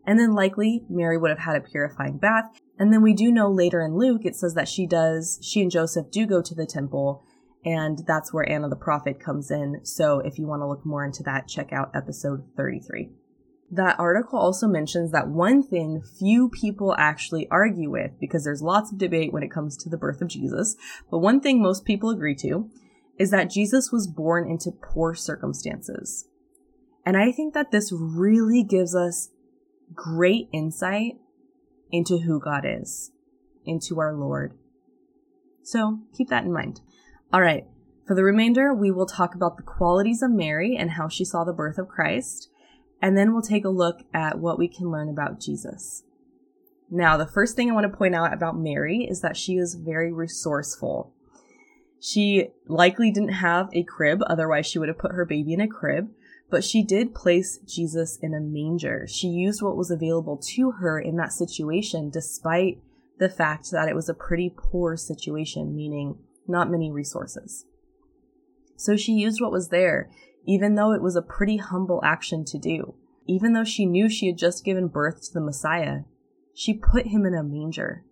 And 0.07 0.19
then 0.19 0.33
likely 0.33 0.87
Mary 0.89 1.19
would 1.19 1.29
have 1.29 1.41
had 1.41 1.57
a 1.57 1.61
purifying 1.61 2.17
bath. 2.17 2.59
And 2.79 2.91
then 2.91 3.03
we 3.03 3.13
do 3.13 3.31
know 3.31 3.51
later 3.51 3.83
in 3.83 3.99
Luke, 3.99 4.23
it 4.25 4.35
says 4.35 4.55
that 4.55 4.67
she 4.67 4.87
does, 4.87 5.39
she 5.43 5.61
and 5.61 5.71
Joseph 5.71 6.11
do 6.11 6.25
go 6.25 6.41
to 6.41 6.55
the 6.55 6.65
temple 6.65 7.23
and 7.64 7.99
that's 8.07 8.33
where 8.33 8.49
Anna 8.49 8.69
the 8.69 8.76
prophet 8.76 9.21
comes 9.21 9.50
in. 9.50 9.81
So 9.85 10.21
if 10.21 10.38
you 10.38 10.47
want 10.47 10.62
to 10.62 10.67
look 10.67 10.87
more 10.87 11.05
into 11.05 11.23
that, 11.25 11.49
check 11.49 11.73
out 11.73 11.90
episode 11.95 12.45
33. 12.57 13.11
That 13.73 14.00
article 14.00 14.38
also 14.38 14.67
mentions 14.67 15.12
that 15.12 15.29
one 15.29 15.62
thing 15.62 16.02
few 16.19 16.49
people 16.49 16.95
actually 16.99 17.47
argue 17.50 17.90
with, 17.90 18.12
because 18.19 18.43
there's 18.43 18.62
lots 18.62 18.90
of 18.90 18.99
debate 18.99 19.33
when 19.33 19.43
it 19.43 19.50
comes 19.50 19.76
to 19.76 19.88
the 19.88 19.97
birth 19.99 20.21
of 20.21 20.29
Jesus, 20.29 20.75
but 21.11 21.19
one 21.19 21.40
thing 21.40 21.62
most 21.62 21.85
people 21.85 22.11
agree 22.11 22.35
to 22.37 22.69
is 23.19 23.31
that 23.31 23.50
Jesus 23.50 23.93
was 23.93 24.09
born 24.09 24.50
into 24.50 24.73
poor 24.73 25.14
circumstances. 25.14 26.26
And 27.05 27.17
I 27.17 27.31
think 27.31 27.55
that 27.55 27.71
this 27.71 27.93
really 27.93 28.64
gives 28.64 28.95
us 28.95 29.29
great 29.95 30.49
insight 30.52 31.19
into 31.93 32.19
who 32.19 32.40
God 32.40 32.64
is, 32.67 33.12
into 33.64 34.00
our 34.00 34.14
Lord. 34.14 34.55
So 35.62 36.00
keep 36.17 36.29
that 36.31 36.45
in 36.45 36.52
mind. 36.52 36.81
All 37.33 37.41
right. 37.41 37.65
For 38.07 38.17
the 38.17 38.25
remainder, 38.25 38.75
we 38.75 38.91
will 38.91 39.07
talk 39.07 39.37
about 39.37 39.57
the 39.57 39.63
qualities 39.63 40.21
of 40.21 40.33
Mary 40.33 40.77
and 40.77 40.93
how 40.93 41.09
she 41.09 41.25
saw 41.25 41.45
the 41.45 41.53
birth 41.53 41.79
of 41.79 41.87
Christ. 41.87 42.51
And 43.01 43.17
then 43.17 43.33
we'll 43.33 43.43
take 43.43 43.65
a 43.65 43.71
look 43.71 44.01
at 44.13 44.41
what 44.41 44.59
we 44.59 44.67
can 44.67 44.91
learn 44.91 45.09
about 45.09 45.41
Jesus. 45.41 46.03
Now, 46.91 47.17
the 47.17 47.27
first 47.27 47.55
thing 47.55 47.71
I 47.71 47.75
want 47.75 47.91
to 47.91 47.97
point 47.97 48.17
out 48.17 48.33
about 48.33 48.59
Mary 48.59 49.07
is 49.09 49.21
that 49.21 49.37
she 49.37 49.55
is 49.55 49.77
very 49.77 50.13
resourceful. 50.13 51.15
She 52.01 52.49
likely 52.67 53.13
didn't 53.13 53.35
have 53.35 53.69
a 53.73 53.85
crib, 53.85 54.23
otherwise, 54.27 54.67
she 54.67 54.81
would 54.81 54.89
have 54.89 54.99
put 54.99 55.13
her 55.13 55.25
baby 55.25 55.53
in 55.53 55.61
a 55.61 55.69
crib, 55.69 56.09
but 56.51 56.65
she 56.65 56.83
did 56.83 57.15
place 57.15 57.59
Jesus 57.59 58.19
in 58.21 58.35
a 58.35 58.41
manger. 58.41 59.07
She 59.07 59.29
used 59.29 59.63
what 59.63 59.77
was 59.77 59.91
available 59.91 60.37
to 60.57 60.73
her 60.73 60.99
in 60.99 61.15
that 61.17 61.33
situation, 61.33 62.11
despite 62.11 62.79
the 63.19 63.29
fact 63.29 63.71
that 63.71 63.89
it 63.89 63.95
was 63.95 64.09
a 64.09 64.15
pretty 64.15 64.53
poor 64.57 64.97
situation, 64.97 65.77
meaning 65.77 66.19
not 66.50 66.71
many 66.71 66.90
resources. 66.90 67.64
So 68.76 68.97
she 68.97 69.12
used 69.12 69.40
what 69.40 69.52
was 69.52 69.69
there, 69.69 70.11
even 70.47 70.75
though 70.75 70.92
it 70.92 71.02
was 71.02 71.16
a 71.16 71.23
pretty 71.23 71.59
humble 71.59 72.00
action 72.04 72.45
to 72.47 72.59
do. 72.59 72.95
Even 73.26 73.52
though 73.52 73.64
she 73.64 73.87
knew 73.87 74.09
she 74.09 74.26
had 74.26 74.38
just 74.38 74.64
given 74.64 74.88
birth 74.88 75.23
to 75.23 75.33
the 75.33 75.40
Messiah, 75.40 76.00
she 76.54 76.75
put 76.75 77.07
him 77.07 77.25
in 77.25 77.35
a 77.35 77.42
manger. 77.42 78.04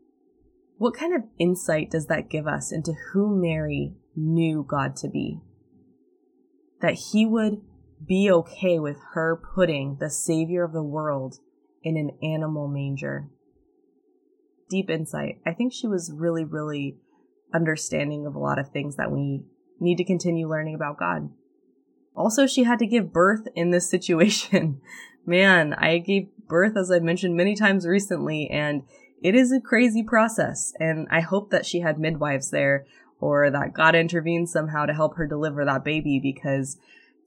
What 0.77 0.95
kind 0.95 1.15
of 1.15 1.25
insight 1.39 1.91
does 1.91 2.07
that 2.07 2.31
give 2.31 2.47
us 2.47 2.71
into 2.71 2.93
who 3.13 3.35
Mary 3.35 3.95
knew 4.15 4.65
God 4.69 4.95
to 4.97 5.09
be? 5.09 5.41
That 6.81 6.95
he 7.13 7.27
would 7.27 7.63
be 8.07 8.31
okay 8.31 8.79
with 8.79 8.99
her 9.15 9.43
putting 9.55 9.97
the 9.99 10.11
Savior 10.11 10.63
of 10.65 10.73
the 10.73 10.83
world 10.83 11.37
in 11.83 11.97
an 11.97 12.17
animal 12.23 12.69
manger. 12.69 13.29
Deep 14.71 14.89
insight. 14.91 15.41
I 15.47 15.53
think 15.53 15.73
she 15.73 15.89
was 15.89 16.13
really, 16.15 16.45
really 16.45 16.99
understanding 17.55 18.27
of 18.27 18.35
a 18.35 18.39
lot 18.39 18.59
of 18.59 18.71
things 18.71 18.97
that 18.97 19.11
we 19.11 19.43
need 19.81 19.97
to 19.97 20.05
continue 20.05 20.49
learning 20.49 20.75
about 20.75 20.99
God. 20.99 21.31
Also, 22.15 22.47
she 22.47 22.65
had 22.65 22.79
to 22.81 22.87
give 22.87 23.13
birth 23.13 23.47
in 23.55 23.71
this 23.71 23.89
situation. 23.89 24.81
Man, 25.27 25.75
I 25.75 25.99
gave 25.99 26.29
birth, 26.49 26.77
as 26.77 26.91
I've 26.91 27.03
mentioned 27.03 27.37
many 27.37 27.55
times 27.55 27.87
recently, 27.87 28.49
and 28.51 28.83
it 29.23 29.35
is 29.35 29.53
a 29.53 29.61
crazy 29.61 30.03
process. 30.03 30.73
And 30.81 31.07
I 31.11 31.21
hope 31.21 31.51
that 31.51 31.67
she 31.67 31.81
had 31.81 31.99
midwives 31.99 32.51
there 32.51 32.87
or 33.21 33.51
that 33.51 33.75
God 33.75 33.95
intervened 33.95 34.49
somehow 34.49 34.87
to 34.87 34.95
help 34.95 35.17
her 35.17 35.27
deliver 35.27 35.65
that 35.65 35.85
baby 35.85 36.21
because 36.21 36.77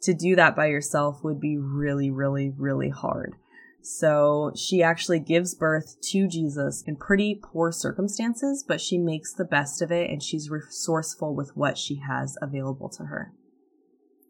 to 0.01 0.13
do 0.13 0.35
that 0.35 0.55
by 0.55 0.67
yourself 0.67 1.23
would 1.23 1.39
be 1.39 1.57
really, 1.57 2.09
really, 2.09 2.49
really 2.49 2.89
hard. 2.89 3.35
So 3.81 4.51
she 4.55 4.83
actually 4.83 5.19
gives 5.19 5.55
birth 5.55 5.97
to 6.11 6.27
Jesus 6.27 6.83
in 6.85 6.95
pretty 6.95 7.39
poor 7.41 7.71
circumstances, 7.71 8.63
but 8.67 8.79
she 8.79 8.97
makes 8.97 9.33
the 9.33 9.45
best 9.45 9.81
of 9.81 9.91
it 9.91 10.09
and 10.09 10.21
she's 10.21 10.50
resourceful 10.50 11.35
with 11.35 11.55
what 11.57 11.77
she 11.77 12.01
has 12.07 12.38
available 12.41 12.89
to 12.89 13.05
her. 13.05 13.33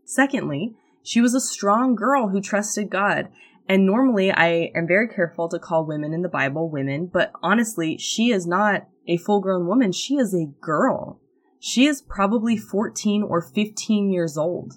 Secondly, 0.05 0.75
she 1.03 1.21
was 1.21 1.33
a 1.33 1.41
strong 1.41 1.95
girl 1.95 2.29
who 2.29 2.41
trusted 2.41 2.89
God. 2.89 3.29
And 3.67 3.85
normally 3.85 4.31
I 4.31 4.71
am 4.75 4.87
very 4.87 5.07
careful 5.07 5.47
to 5.49 5.59
call 5.59 5.85
women 5.85 6.13
in 6.13 6.23
the 6.23 6.29
Bible 6.29 6.69
women, 6.69 7.05
but 7.05 7.31
honestly, 7.41 7.97
she 7.97 8.31
is 8.31 8.45
not 8.45 8.87
a 9.07 9.17
full 9.17 9.39
grown 9.39 9.67
woman. 9.67 9.91
She 9.91 10.15
is 10.15 10.33
a 10.33 10.51
girl. 10.59 11.19
She 11.59 11.85
is 11.85 12.01
probably 12.01 12.57
14 12.57 13.23
or 13.23 13.41
15 13.41 14.11
years 14.11 14.37
old. 14.37 14.73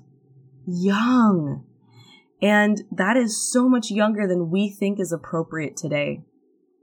Young. 0.66 1.64
And 2.42 2.82
that 2.90 3.16
is 3.16 3.50
so 3.50 3.68
much 3.68 3.90
younger 3.90 4.26
than 4.26 4.50
we 4.50 4.68
think 4.68 5.00
is 5.00 5.12
appropriate 5.12 5.76
today. 5.76 6.22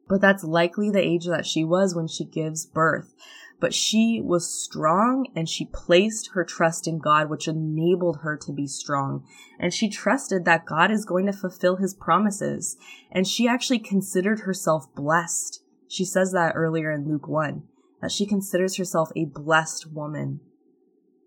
But 0.07 0.21
that's 0.21 0.43
likely 0.43 0.89
the 0.89 0.99
age 0.99 1.25
that 1.25 1.45
she 1.45 1.63
was 1.63 1.95
when 1.95 2.07
she 2.07 2.25
gives 2.25 2.65
birth 2.65 3.13
but 3.61 3.73
she 3.75 4.19
was 4.19 4.51
strong 4.51 5.27
and 5.35 5.47
she 5.47 5.69
placed 5.71 6.31
her 6.33 6.43
trust 6.43 6.87
in 6.87 6.97
God, 6.97 7.29
which 7.29 7.47
enabled 7.47 8.21
her 8.23 8.35
to 8.37 8.51
be 8.51 8.65
strong. 8.65 9.23
And 9.59 9.71
she 9.71 9.87
trusted 9.87 10.43
that 10.43 10.65
God 10.65 10.91
is 10.91 11.05
going 11.05 11.27
to 11.27 11.31
fulfill 11.31 11.75
his 11.75 11.93
promises. 11.93 12.75
And 13.11 13.27
she 13.27 13.47
actually 13.47 13.77
considered 13.77 14.41
herself 14.41 14.93
blessed. 14.95 15.63
She 15.87 16.03
says 16.03 16.31
that 16.31 16.53
earlier 16.55 16.91
in 16.91 17.07
Luke 17.07 17.27
1, 17.27 17.61
that 18.01 18.11
she 18.11 18.25
considers 18.25 18.77
herself 18.77 19.11
a 19.15 19.25
blessed 19.25 19.93
woman. 19.93 20.41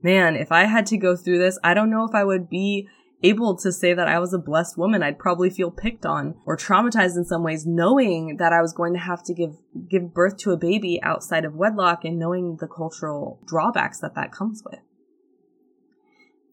Man, 0.03 0.35
if 0.35 0.51
I 0.51 0.65
had 0.65 0.87
to 0.87 0.99
go 0.99 1.15
through 1.15 1.39
this, 1.39 1.59
I 1.63 1.73
don't 1.73 1.91
know 1.91 2.05
if 2.05 2.15
I 2.17 2.25
would 2.25 2.51
be 2.51 2.89
able 3.25 3.57
to 3.57 3.73
say 3.73 3.95
that 3.95 4.09
I 4.09 4.19
was 4.19 4.33
a 4.33 4.39
blessed 4.39 4.79
woman, 4.79 5.03
I'd 5.03 5.19
probably 5.19 5.51
feel 5.51 5.71
picked 5.71 6.07
on 6.07 6.35
or 6.47 6.57
traumatized 6.57 7.17
in 7.17 7.25
some 7.25 7.43
ways, 7.43 7.67
knowing 7.67 8.37
that 8.37 8.53
I 8.53 8.61
was 8.61 8.73
going 8.73 8.93
to 8.93 9.01
have 9.01 9.25
to 9.25 9.35
give, 9.35 9.57
give 9.91 10.15
birth 10.15 10.37
to 10.39 10.53
a 10.53 10.57
baby 10.57 11.01
outside 11.03 11.45
of 11.45 11.55
wedlock 11.55 12.05
and 12.05 12.19
knowing 12.19 12.59
the 12.61 12.69
cultural 12.69 13.41
drawbacks 13.47 13.99
that 14.01 14.15
that 14.15 14.31
comes 14.31 14.63
with. 14.65 14.81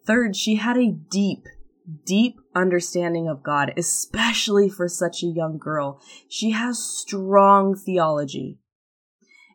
Third, 0.05 0.35
she 0.35 0.55
had 0.55 0.77
a 0.77 0.91
deep, 0.91 1.45
deep 2.05 2.37
understanding 2.55 3.27
of 3.27 3.43
God, 3.43 3.73
especially 3.77 4.69
for 4.69 4.87
such 4.87 5.21
a 5.21 5.27
young 5.27 5.57
girl. 5.57 6.01
She 6.27 6.51
has 6.51 6.79
strong 6.79 7.75
theology. 7.75 8.59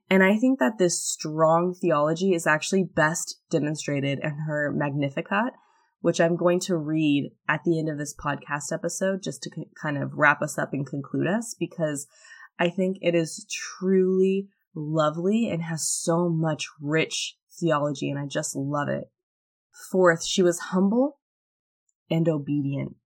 And 0.09 0.23
I 0.23 0.37
think 0.37 0.61
that 0.61 0.79
this 0.79 1.03
strong 1.03 1.75
theology 1.75 2.33
is 2.33 2.47
actually 2.47 2.85
best 2.85 3.41
demonstrated 3.51 4.21
in 4.23 4.45
her 4.47 4.71
Magnificat, 4.71 5.53
which 6.01 6.21
I'm 6.21 6.37
going 6.37 6.61
to 6.61 6.77
read 6.77 7.33
at 7.49 7.65
the 7.65 7.79
end 7.79 7.89
of 7.89 7.99
this 7.99 8.15
podcast 8.15 8.73
episode 8.73 9.23
just 9.23 9.43
to 9.43 9.51
kind 9.81 10.01
of 10.01 10.15
wrap 10.15 10.43
us 10.43 10.59
up 10.59 10.73
and 10.73 10.87
conclude 10.87 11.27
us 11.27 11.55
because 11.59 12.07
I 12.59 12.69
think 12.69 12.99
it 13.01 13.15
is 13.15 13.47
truly 13.51 14.49
lovely 14.75 15.49
and 15.51 15.63
has 15.63 15.89
so 15.89 16.29
much 16.29 16.69
rich 16.81 17.37
theology 17.59 18.11
and 18.11 18.19
I 18.19 18.27
just 18.27 18.55
love 18.55 18.89
it. 18.89 19.11
Fourth, 19.91 20.25
she 20.25 20.43
was 20.43 20.59
humble 20.59 21.19
and 22.11 22.29
obedient. 22.29 22.97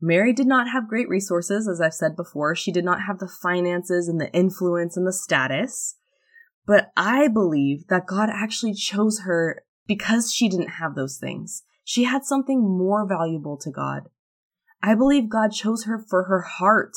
Mary 0.00 0.32
did 0.32 0.48
not 0.48 0.68
have 0.68 0.88
great 0.88 1.08
resources, 1.08 1.68
as 1.68 1.80
I've 1.80 1.94
said 1.94 2.16
before. 2.16 2.56
She 2.56 2.72
did 2.72 2.84
not 2.84 3.02
have 3.06 3.18
the 3.18 3.28
finances 3.28 4.08
and 4.08 4.20
the 4.20 4.32
influence 4.32 4.96
and 4.96 5.06
the 5.06 5.12
status. 5.12 5.96
But 6.66 6.90
I 6.96 7.28
believe 7.28 7.86
that 7.88 8.06
God 8.06 8.28
actually 8.28 8.74
chose 8.74 9.20
her 9.20 9.62
because 9.86 10.32
she 10.32 10.48
didn't 10.48 10.68
have 10.68 10.94
those 10.94 11.18
things. 11.18 11.64
She 11.84 12.04
had 12.04 12.24
something 12.24 12.60
more 12.60 13.06
valuable 13.06 13.56
to 13.58 13.70
God. 13.70 14.08
I 14.82 14.94
believe 14.94 15.28
God 15.28 15.52
chose 15.52 15.84
her 15.84 15.98
for 15.98 16.24
her 16.24 16.42
heart, 16.42 16.92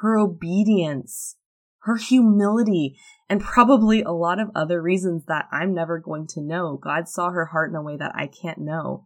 her 0.00 0.18
obedience, 0.18 1.36
her 1.80 1.96
humility, 1.96 2.96
and 3.28 3.40
probably 3.40 4.02
a 4.02 4.10
lot 4.10 4.40
of 4.40 4.50
other 4.54 4.82
reasons 4.82 5.24
that 5.26 5.46
I'm 5.52 5.72
never 5.72 5.98
going 5.98 6.26
to 6.28 6.42
know. 6.42 6.76
God 6.76 7.08
saw 7.08 7.30
her 7.30 7.46
heart 7.46 7.70
in 7.70 7.76
a 7.76 7.82
way 7.82 7.96
that 7.96 8.12
I 8.14 8.26
can't 8.26 8.58
know. 8.58 9.04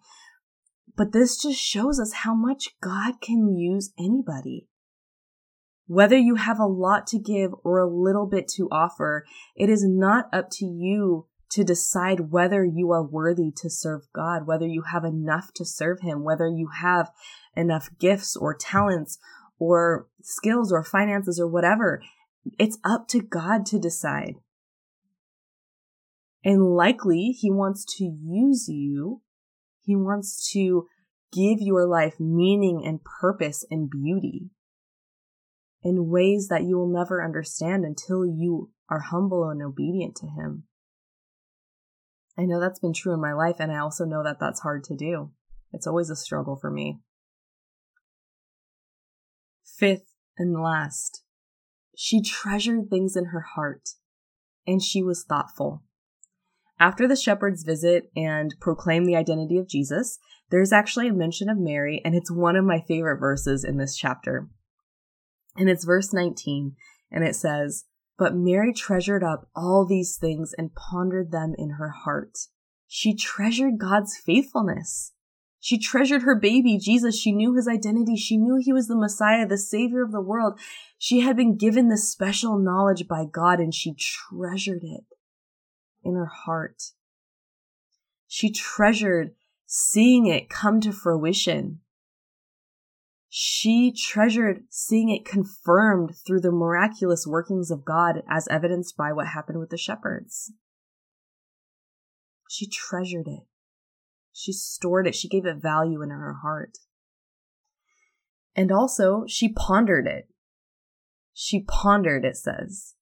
But 0.96 1.12
this 1.12 1.40
just 1.40 1.60
shows 1.60 2.00
us 2.00 2.12
how 2.12 2.34
much 2.34 2.70
God 2.80 3.20
can 3.20 3.56
use 3.56 3.92
anybody. 3.98 4.68
Whether 5.86 6.16
you 6.16 6.36
have 6.36 6.58
a 6.58 6.66
lot 6.66 7.06
to 7.08 7.18
give 7.18 7.50
or 7.62 7.78
a 7.78 7.88
little 7.88 8.26
bit 8.26 8.48
to 8.56 8.68
offer, 8.70 9.26
it 9.54 9.68
is 9.68 9.84
not 9.86 10.32
up 10.32 10.48
to 10.52 10.64
you 10.64 11.26
to 11.54 11.62
decide 11.62 12.32
whether 12.32 12.64
you 12.64 12.90
are 12.90 13.06
worthy 13.06 13.52
to 13.54 13.70
serve 13.70 14.08
God, 14.12 14.44
whether 14.44 14.66
you 14.66 14.82
have 14.90 15.04
enough 15.04 15.52
to 15.54 15.64
serve 15.64 16.00
Him, 16.00 16.24
whether 16.24 16.48
you 16.48 16.68
have 16.80 17.12
enough 17.56 17.90
gifts 18.00 18.34
or 18.34 18.56
talents 18.56 19.18
or 19.56 20.08
skills 20.20 20.72
or 20.72 20.82
finances 20.82 21.38
or 21.38 21.46
whatever. 21.46 22.02
It's 22.58 22.78
up 22.84 23.06
to 23.08 23.20
God 23.20 23.66
to 23.66 23.78
decide. 23.78 24.34
And 26.44 26.74
likely 26.74 27.28
He 27.28 27.52
wants 27.52 27.84
to 27.98 28.04
use 28.04 28.66
you. 28.68 29.22
He 29.80 29.94
wants 29.94 30.50
to 30.54 30.88
give 31.32 31.58
your 31.60 31.86
life 31.86 32.18
meaning 32.18 32.82
and 32.84 32.98
purpose 33.04 33.64
and 33.70 33.88
beauty 33.88 34.50
in 35.84 36.10
ways 36.10 36.48
that 36.48 36.64
you 36.64 36.78
will 36.78 36.92
never 36.92 37.24
understand 37.24 37.84
until 37.84 38.26
you 38.26 38.72
are 38.90 39.00
humble 39.00 39.48
and 39.48 39.62
obedient 39.62 40.16
to 40.16 40.26
Him. 40.26 40.64
I 42.36 42.42
know 42.42 42.60
that's 42.60 42.80
been 42.80 42.92
true 42.92 43.14
in 43.14 43.20
my 43.20 43.32
life, 43.32 43.56
and 43.60 43.70
I 43.70 43.78
also 43.78 44.04
know 44.04 44.22
that 44.24 44.38
that's 44.40 44.60
hard 44.60 44.84
to 44.84 44.96
do. 44.96 45.30
It's 45.72 45.86
always 45.86 46.10
a 46.10 46.16
struggle 46.16 46.56
for 46.56 46.70
me. 46.70 47.00
Fifth 49.78 50.14
and 50.36 50.60
last, 50.60 51.22
she 51.96 52.22
treasured 52.22 52.88
things 52.90 53.16
in 53.16 53.26
her 53.26 53.44
heart, 53.54 53.90
and 54.66 54.82
she 54.82 55.02
was 55.02 55.24
thoughtful. 55.24 55.82
After 56.80 57.06
the 57.06 57.16
shepherds 57.16 57.62
visit 57.62 58.10
and 58.16 58.54
proclaim 58.60 59.04
the 59.04 59.16
identity 59.16 59.58
of 59.58 59.68
Jesus, 59.68 60.18
there's 60.50 60.72
actually 60.72 61.08
a 61.08 61.12
mention 61.12 61.48
of 61.48 61.58
Mary, 61.58 62.02
and 62.04 62.14
it's 62.14 62.30
one 62.30 62.56
of 62.56 62.64
my 62.64 62.80
favorite 62.80 63.18
verses 63.18 63.64
in 63.64 63.78
this 63.78 63.96
chapter. 63.96 64.48
And 65.56 65.68
it's 65.68 65.84
verse 65.84 66.12
19, 66.12 66.74
and 67.12 67.24
it 67.24 67.36
says, 67.36 67.84
but 68.18 68.34
Mary 68.34 68.72
treasured 68.72 69.24
up 69.24 69.48
all 69.54 69.84
these 69.84 70.16
things 70.16 70.54
and 70.56 70.74
pondered 70.74 71.32
them 71.32 71.54
in 71.58 71.70
her 71.70 71.90
heart. 71.90 72.38
She 72.86 73.14
treasured 73.14 73.78
God's 73.78 74.16
faithfulness. 74.16 75.12
She 75.58 75.78
treasured 75.78 76.22
her 76.22 76.38
baby, 76.38 76.78
Jesus. 76.78 77.18
She 77.18 77.32
knew 77.32 77.54
his 77.54 77.66
identity. 77.66 78.16
She 78.16 78.36
knew 78.36 78.58
he 78.60 78.72
was 78.72 78.86
the 78.86 78.96
Messiah, 78.96 79.46
the 79.46 79.58
Savior 79.58 80.02
of 80.02 80.12
the 80.12 80.20
world. 80.20 80.60
She 80.98 81.20
had 81.20 81.36
been 81.36 81.56
given 81.56 81.88
this 81.88 82.12
special 82.12 82.58
knowledge 82.58 83.08
by 83.08 83.24
God 83.24 83.60
and 83.60 83.74
she 83.74 83.94
treasured 83.94 84.82
it 84.82 85.04
in 86.04 86.14
her 86.14 86.26
heart. 86.26 86.82
She 88.28 88.52
treasured 88.52 89.34
seeing 89.66 90.26
it 90.26 90.50
come 90.50 90.80
to 90.82 90.92
fruition. 90.92 91.80
She 93.36 93.90
treasured 93.90 94.62
seeing 94.70 95.08
it 95.08 95.24
confirmed 95.24 96.14
through 96.24 96.42
the 96.42 96.52
miraculous 96.52 97.26
workings 97.26 97.68
of 97.72 97.84
God 97.84 98.22
as 98.30 98.46
evidenced 98.46 98.96
by 98.96 99.12
what 99.12 99.26
happened 99.26 99.58
with 99.58 99.70
the 99.70 99.76
shepherds. 99.76 100.52
She 102.48 102.68
treasured 102.68 103.26
it. 103.26 103.42
She 104.32 104.52
stored 104.52 105.08
it. 105.08 105.16
She 105.16 105.28
gave 105.28 105.46
it 105.46 105.56
value 105.56 106.00
in 106.00 106.10
her 106.10 106.34
heart. 106.44 106.78
And 108.54 108.70
also, 108.70 109.24
she 109.26 109.52
pondered 109.52 110.06
it. 110.06 110.28
She 111.32 111.64
pondered, 111.64 112.24
it 112.24 112.36
says. 112.36 112.94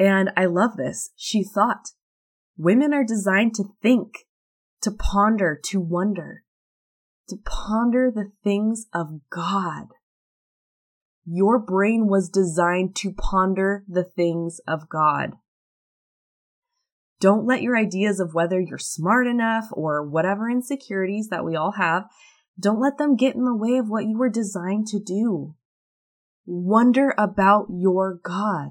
And 0.00 0.32
I 0.36 0.46
love 0.46 0.76
this. 0.76 1.12
She 1.14 1.44
thought. 1.44 1.92
Women 2.56 2.92
are 2.92 3.04
designed 3.04 3.54
to 3.54 3.66
think, 3.80 4.26
to 4.82 4.90
ponder, 4.90 5.56
to 5.66 5.78
wonder, 5.78 6.42
to 7.30 7.36
ponder 7.36 8.10
the 8.10 8.30
things 8.44 8.86
of 8.92 9.20
God. 9.30 9.88
Your 11.24 11.58
brain 11.58 12.06
was 12.06 12.28
designed 12.28 12.96
to 12.96 13.12
ponder 13.12 13.84
the 13.88 14.04
things 14.04 14.60
of 14.66 14.88
God. 14.88 15.32
Don't 17.20 17.46
let 17.46 17.62
your 17.62 17.76
ideas 17.76 18.18
of 18.18 18.34
whether 18.34 18.58
you're 18.58 18.78
smart 18.78 19.26
enough 19.26 19.68
or 19.72 20.02
whatever 20.02 20.48
insecurities 20.48 21.28
that 21.28 21.44
we 21.44 21.54
all 21.54 21.72
have, 21.72 22.04
don't 22.58 22.80
let 22.80 22.98
them 22.98 23.16
get 23.16 23.34
in 23.34 23.44
the 23.44 23.54
way 23.54 23.76
of 23.76 23.88
what 23.88 24.06
you 24.06 24.18
were 24.18 24.30
designed 24.30 24.86
to 24.88 24.98
do. 24.98 25.54
Wonder 26.46 27.14
about 27.16 27.66
your 27.70 28.18
God. 28.22 28.70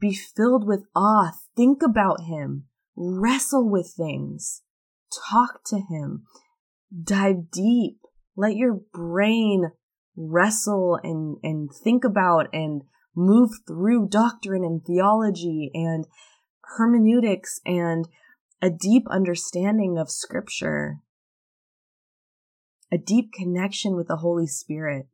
Be 0.00 0.14
filled 0.14 0.66
with 0.66 0.84
awe. 0.94 1.32
Think 1.56 1.82
about 1.82 2.22
Him. 2.22 2.64
Wrestle 2.96 3.68
with 3.68 3.92
things. 3.96 4.62
Talk 5.30 5.62
to 5.66 5.78
Him. 5.78 6.24
Dive 7.02 7.50
deep. 7.50 7.98
Let 8.36 8.56
your 8.56 8.80
brain 8.92 9.72
wrestle 10.16 10.98
and, 11.02 11.38
and 11.42 11.70
think 11.72 12.04
about 12.04 12.48
and 12.52 12.82
move 13.16 13.50
through 13.66 14.08
doctrine 14.08 14.64
and 14.64 14.84
theology 14.84 15.70
and 15.74 16.06
hermeneutics 16.76 17.60
and 17.64 18.08
a 18.60 18.70
deep 18.70 19.06
understanding 19.10 19.98
of 19.98 20.10
scripture, 20.10 21.00
a 22.92 22.98
deep 22.98 23.32
connection 23.32 23.96
with 23.96 24.08
the 24.08 24.16
Holy 24.16 24.46
Spirit, 24.46 25.06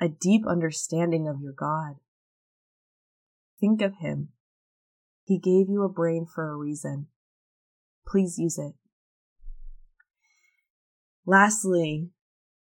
a 0.00 0.08
deep 0.08 0.42
understanding 0.46 1.26
of 1.28 1.40
your 1.40 1.52
God. 1.52 1.96
Think 3.60 3.82
of 3.82 3.94
Him. 4.00 4.28
He 5.24 5.38
gave 5.38 5.68
you 5.68 5.82
a 5.84 5.88
brain 5.88 6.26
for 6.32 6.50
a 6.50 6.56
reason. 6.56 7.08
Please 8.06 8.36
use 8.38 8.58
it. 8.58 8.79
Lastly, 11.26 12.10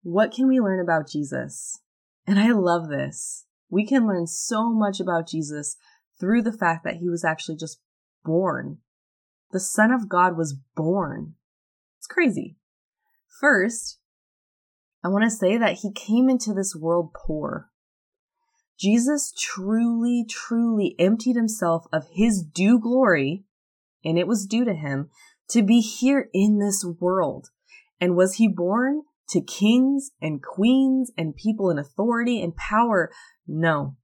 what 0.03 0.33
can 0.33 0.49
we 0.49 0.61
learn 0.61 0.81
about 0.81 1.09
Jesus? 1.09 1.81
And 2.27 2.39
I 2.39 2.53
love 2.53 2.89
this. 2.89 3.47
We 3.71 3.87
can 3.87 4.07
learn 4.07 4.27
so 4.27 4.71
much 4.71 5.01
about 5.01 5.29
Jesus 5.29 5.77
through 6.19 6.43
the 6.43 6.53
fact 6.53 6.85
that 6.85 6.97
he 6.97 7.09
was 7.09 7.25
actually 7.25 7.57
just 7.57 7.81
born. 8.25 8.79
The 9.53 9.61
Son 9.61 9.93
of 9.93 10.09
God 10.09 10.37
was 10.37 10.57
born. 10.77 11.35
It's 11.99 12.07
crazy. 12.07 12.57
First, 13.41 13.99
I 15.05 15.09
want 15.09 15.25
to 15.25 15.31
say 15.31 15.57
that 15.57 15.79
he 15.79 15.93
came 15.93 16.29
into 16.29 16.53
this 16.53 16.75
world 16.75 17.13
poor. 17.15 17.71
Jesus 18.79 19.33
truly, 19.37 20.25
truly 20.29 20.95
emptied 20.99 21.37
himself 21.37 21.87
of 21.93 22.07
his 22.13 22.43
due 22.43 22.79
glory, 22.79 23.45
and 24.05 24.19
it 24.19 24.27
was 24.27 24.47
due 24.47 24.65
to 24.65 24.75
him, 24.75 25.11
to 25.51 25.63
be 25.63 25.81
here 25.81 26.29
in 26.33 26.59
this 26.59 26.85
world. 26.85 27.51
And 28.01 28.17
was 28.17 28.35
he 28.35 28.49
born 28.49 29.03
to 29.31 29.41
kings 29.41 30.11
and 30.21 30.43
queens 30.43 31.13
and 31.17 31.37
people 31.37 31.71
in 31.71 31.79
authority 31.79 32.43
and 32.43 32.57
power? 32.57 33.11
No, 33.47 33.97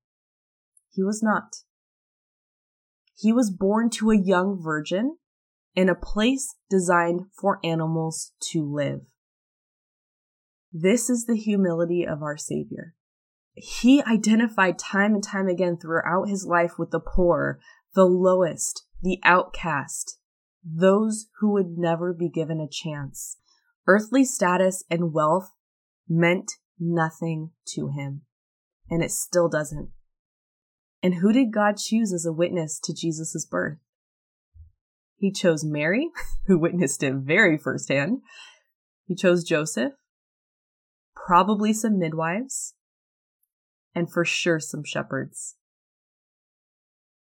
he 0.91 1.03
was 1.03 1.23
not. 1.23 1.57
He 3.17 3.33
was 3.33 3.51
born 3.51 3.91
to 3.91 4.11
a 4.11 4.19
young 4.19 4.61
virgin 4.63 5.17
in 5.75 5.89
a 5.89 5.95
place 5.95 6.57
designed 6.69 7.23
for 7.33 7.61
animals 7.65 8.33
to 8.53 8.63
live. 8.63 9.01
This 10.73 11.09
is 11.09 11.27
the 11.27 11.37
humility 11.37 12.05
of 12.05 12.23
our 12.23 12.37
Savior. 12.37 12.95
He 13.55 14.03
identified 14.03 14.79
time 14.79 15.15
and 15.15 15.23
time 15.23 15.47
again 15.47 15.79
throughout 15.81 16.29
his 16.29 16.45
life 16.45 16.73
with 16.79 16.91
the 16.91 17.01
poor, 17.01 17.61
the 17.95 18.05
lowest, 18.05 18.85
the 19.01 19.21
outcast, 19.23 20.19
those 20.65 21.27
who 21.39 21.53
would 21.53 21.79
never 21.79 22.13
be 22.13 22.29
given 22.29 22.61
a 22.61 22.69
chance. 22.69 23.39
Earthly 23.87 24.25
status 24.25 24.85
and 24.91 25.13
wealth 25.13 25.53
meant 26.09 26.53
nothing 26.79 27.51
to 27.69 27.89
him, 27.89 28.23
and 28.91 29.03
it 29.03 29.11
still 29.11 29.49
doesn't. 29.49 29.91
And 31.03 31.17
who 31.17 31.33
did 31.33 31.53
God 31.53 31.77
choose 31.77 32.13
as 32.13 32.25
a 32.25 32.33
witness 32.33 32.81
to 32.81 32.95
Jesus' 32.95 33.47
birth? 33.49 33.79
He 35.17 35.31
chose 35.31 35.65
Mary, 35.65 36.09
who 36.47 36.59
witnessed 36.59 37.03
it 37.03 37.15
very 37.15 37.59
firsthand. 37.59 38.21
He 39.07 39.15
chose 39.15 39.45
Joseph, 39.45 39.93
probably 41.15 41.73
some 41.73 41.99
midwives, 41.99 42.75
and 43.95 44.11
for 44.11 44.25
sure 44.25 44.61
some 44.61 44.83
shepherds. 44.83 45.57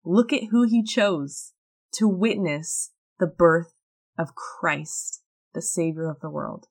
Look 0.04 0.34
at 0.34 0.50
who 0.52 0.64
he 0.64 0.84
chose 0.84 1.54
to 1.94 2.08
witness 2.08 2.92
the 3.20 3.28
birth 3.28 3.74
of 4.18 4.36
Christ, 4.36 5.21
the 5.54 5.62
Savior 5.62 6.10
of 6.10 6.20
the 6.20 6.30
world. 6.30 6.68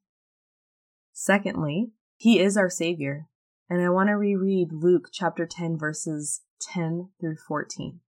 Secondly, 1.13 1.93
he 2.17 2.39
is 2.39 2.57
our 2.57 2.71
Savior. 2.71 3.29
And 3.69 3.81
I 3.81 3.89
want 3.89 4.09
to 4.09 4.15
reread 4.15 4.73
Luke 4.73 5.09
chapter 5.13 5.47
10, 5.47 5.79
verses 5.79 6.43
10 6.61 7.11
through 7.21 7.37
14. 7.47 8.01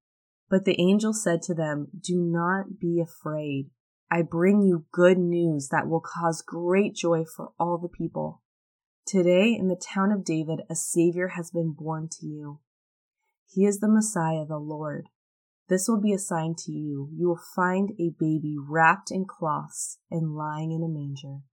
But 0.51 0.65
the 0.65 0.81
angel 0.81 1.13
said 1.13 1.41
to 1.43 1.55
them, 1.55 1.89
Do 1.99 2.17
not 2.19 2.79
be 2.81 3.01
afraid. 3.01 3.71
I 4.11 4.23
bring 4.23 4.61
you 4.61 4.87
good 4.93 5.19
news 5.19 5.69
that 5.69 5.89
will 5.89 6.01
cause 6.01 6.43
great 6.43 6.95
joy 6.95 7.25
for 7.25 7.53
all 7.59 7.79
the 7.79 7.89
people. 7.89 8.43
Today 9.07 9.57
in 9.59 9.69
the 9.69 9.81
town 9.81 10.13
of 10.13 10.25
David, 10.25 10.63
a 10.69 10.75
Savior 10.75 11.29
has 11.29 11.51
been 11.51 11.73
born 11.73 12.09
to 12.21 12.27
you. 12.27 12.61
He 13.49 13.65
is 13.65 13.81
the 13.81 13.89
Messiah, 13.89 14.45
the 14.45 14.59
Lord. 14.59 15.09
This 15.73 15.89
will 15.89 16.03
be 16.03 16.13
a 16.13 16.19
sign 16.19 16.55
to 16.67 16.71
you. 16.71 17.09
You 17.17 17.29
will 17.29 17.41
find 17.57 17.93
a 17.93 18.13
baby 18.21 18.59
wrapped 18.59 19.11
in 19.11 19.25
cloths 19.25 19.97
and 20.11 20.37
lying 20.37 20.71
in 20.71 20.83
a 20.83 20.87
manger. 20.87 21.45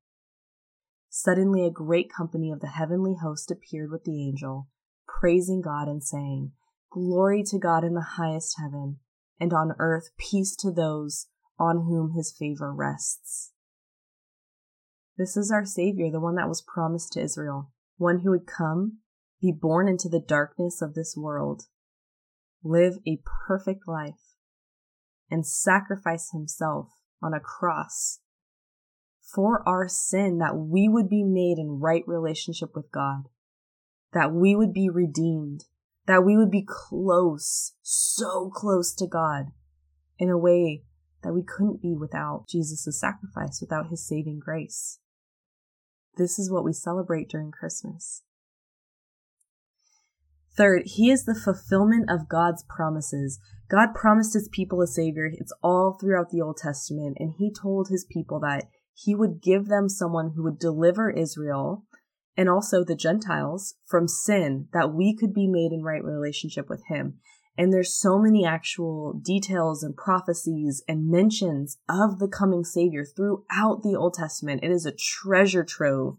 Suddenly, 1.08 1.66
a 1.66 1.72
great 1.72 2.12
company 2.12 2.52
of 2.52 2.60
the 2.60 2.68
heavenly 2.68 3.16
host 3.16 3.50
appeared 3.50 3.92
with 3.92 4.04
the 4.04 4.22
angel, 4.22 4.68
praising 5.08 5.62
God 5.62 5.88
and 5.88 6.04
saying, 6.04 6.52
Glory 6.92 7.44
to 7.44 7.58
God 7.58 7.86
in 7.86 7.94
the 7.94 8.18
highest 8.18 8.58
heaven, 8.60 8.98
and 9.40 9.54
on 9.54 9.72
earth 9.80 10.10
peace 10.18 10.54
to 10.58 10.70
those 10.70 11.28
on 11.58 11.86
whom 11.86 12.12
his 12.12 12.36
favor 12.38 12.74
rests. 12.74 13.54
This 15.18 15.38
is 15.38 15.50
our 15.50 15.64
Savior, 15.64 16.12
the 16.12 16.20
one 16.20 16.36
that 16.36 16.50
was 16.50 16.62
promised 16.62 17.14
to 17.14 17.22
Israel, 17.22 17.72
one 17.96 18.20
who 18.20 18.32
would 18.32 18.46
come, 18.46 18.98
be 19.40 19.54
born 19.54 19.88
into 19.88 20.10
the 20.10 20.20
darkness 20.20 20.82
of 20.82 20.94
this 20.94 21.16
world, 21.16 21.68
live 22.64 22.96
a 23.08 23.22
perfect 23.48 23.88
life, 23.88 24.36
and 25.30 25.46
sacrifice 25.46 26.32
himself 26.32 26.90
on 27.22 27.34
a 27.34 27.40
cross 27.40 28.20
for 29.22 29.68
our 29.68 29.88
sin 29.88 30.40
that 30.40 30.56
we 30.56 30.90
would 30.90 31.08
be 31.10 31.24
made 31.24 31.58
in 31.58 31.80
right 31.80 32.04
relationship 32.08 32.76
with 32.76 32.92
God, 32.92 33.24
that 34.14 34.34
we 34.34 34.56
would 34.56 34.74
be 34.74 34.90
redeemed, 34.90 35.66
that 36.08 36.26
we 36.26 36.36
would 36.36 36.50
be 36.50 36.66
close, 36.68 37.74
so 37.82 38.50
close 38.50 38.94
to 38.96 39.06
God 39.06 39.52
in 40.18 40.30
a 40.30 40.38
way 40.38 40.84
that 41.22 41.34
we 41.34 41.44
couldn't 41.44 41.82
be 41.82 41.94
without 41.94 42.46
Jesus' 42.50 43.00
sacrifice, 43.00 43.60
without 43.62 43.90
his 43.90 44.08
saving 44.08 44.40
grace. 44.40 45.00
This 46.18 46.40
is 46.40 46.52
what 46.52 46.64
we 46.64 46.74
celebrate 46.74 47.30
during 47.30 47.52
Christmas. 47.52 48.24
Third, 50.60 50.82
he 50.88 51.10
is 51.10 51.24
the 51.24 51.40
fulfillment 51.42 52.10
of 52.10 52.28
God's 52.28 52.66
promises. 52.68 53.40
God 53.72 53.96
promised 53.96 54.34
his 54.34 54.50
people 54.52 54.82
a 54.82 54.88
savior. 54.88 55.32
It's 55.34 55.54
all 55.64 55.98
throughout 55.98 56.32
the 56.32 56.42
Old 56.42 56.58
Testament. 56.58 57.16
And 57.18 57.32
he 57.38 57.50
told 57.50 57.88
his 57.88 58.06
people 58.12 58.42
that 58.42 58.66
he 58.94 59.16
would 59.16 59.42
give 59.42 59.68
them 59.68 59.88
someone 59.88 60.34
who 60.36 60.44
would 60.44 60.60
deliver 60.60 61.10
Israel 61.10 61.86
and 62.36 62.50
also 62.50 62.84
the 62.84 62.94
Gentiles 62.94 63.76
from 63.86 64.10
sin 64.10 64.68
that 64.74 64.94
we 64.94 65.16
could 65.16 65.34
be 65.34 65.48
made 65.48 65.72
in 65.72 65.82
right 65.82 66.04
relationship 66.04 66.70
with 66.70 66.84
him. 66.90 67.20
And 67.58 67.72
there's 67.72 67.98
so 67.98 68.20
many 68.20 68.46
actual 68.46 69.14
details 69.14 69.82
and 69.82 69.96
prophecies 69.96 70.84
and 70.90 71.10
mentions 71.10 71.78
of 71.88 72.20
the 72.20 72.28
coming 72.28 72.66
Savior 72.66 73.06
throughout 73.06 73.82
the 73.82 73.96
Old 73.98 74.16
Testament. 74.16 74.62
It 74.62 74.72
is 74.72 74.86
a 74.86 74.92
treasure 74.92 75.64
trove 75.64 76.18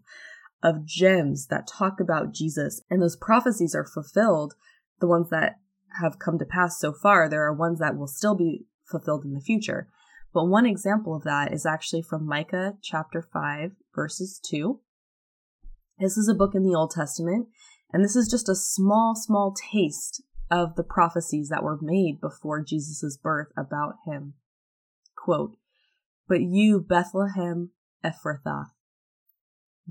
of 0.63 0.85
gems 0.85 1.47
that 1.47 1.67
talk 1.67 1.99
about 1.99 2.33
Jesus. 2.33 2.81
And 2.89 3.01
those 3.01 3.15
prophecies 3.15 3.75
are 3.75 3.85
fulfilled, 3.85 4.55
the 4.99 5.07
ones 5.07 5.29
that 5.29 5.59
have 5.99 6.19
come 6.19 6.37
to 6.39 6.45
pass 6.45 6.79
so 6.79 6.93
far. 6.93 7.27
There 7.27 7.43
are 7.43 7.53
ones 7.53 7.79
that 7.79 7.97
will 7.97 8.07
still 8.07 8.35
be 8.35 8.65
fulfilled 8.85 9.25
in 9.25 9.33
the 9.33 9.41
future. 9.41 9.87
But 10.33 10.45
one 10.45 10.65
example 10.65 11.15
of 11.15 11.23
that 11.23 11.53
is 11.53 11.65
actually 11.65 12.03
from 12.03 12.25
Micah 12.25 12.77
chapter 12.81 13.21
5, 13.21 13.71
verses 13.93 14.39
2. 14.49 14.79
This 15.99 16.17
is 16.17 16.27
a 16.27 16.33
book 16.33 16.55
in 16.55 16.63
the 16.63 16.75
Old 16.75 16.91
Testament, 16.91 17.47
and 17.91 18.03
this 18.03 18.15
is 18.15 18.29
just 18.29 18.49
a 18.49 18.55
small, 18.55 19.13
small 19.15 19.53
taste 19.71 20.23
of 20.49 20.75
the 20.75 20.83
prophecies 20.83 21.49
that 21.49 21.63
were 21.63 21.77
made 21.81 22.19
before 22.21 22.63
Jesus' 22.63 23.17
birth 23.21 23.49
about 23.57 23.95
him. 24.05 24.33
Quote, 25.15 25.57
But 26.27 26.41
you, 26.41 26.79
Bethlehem 26.79 27.71
Ephrathah, 28.03 28.67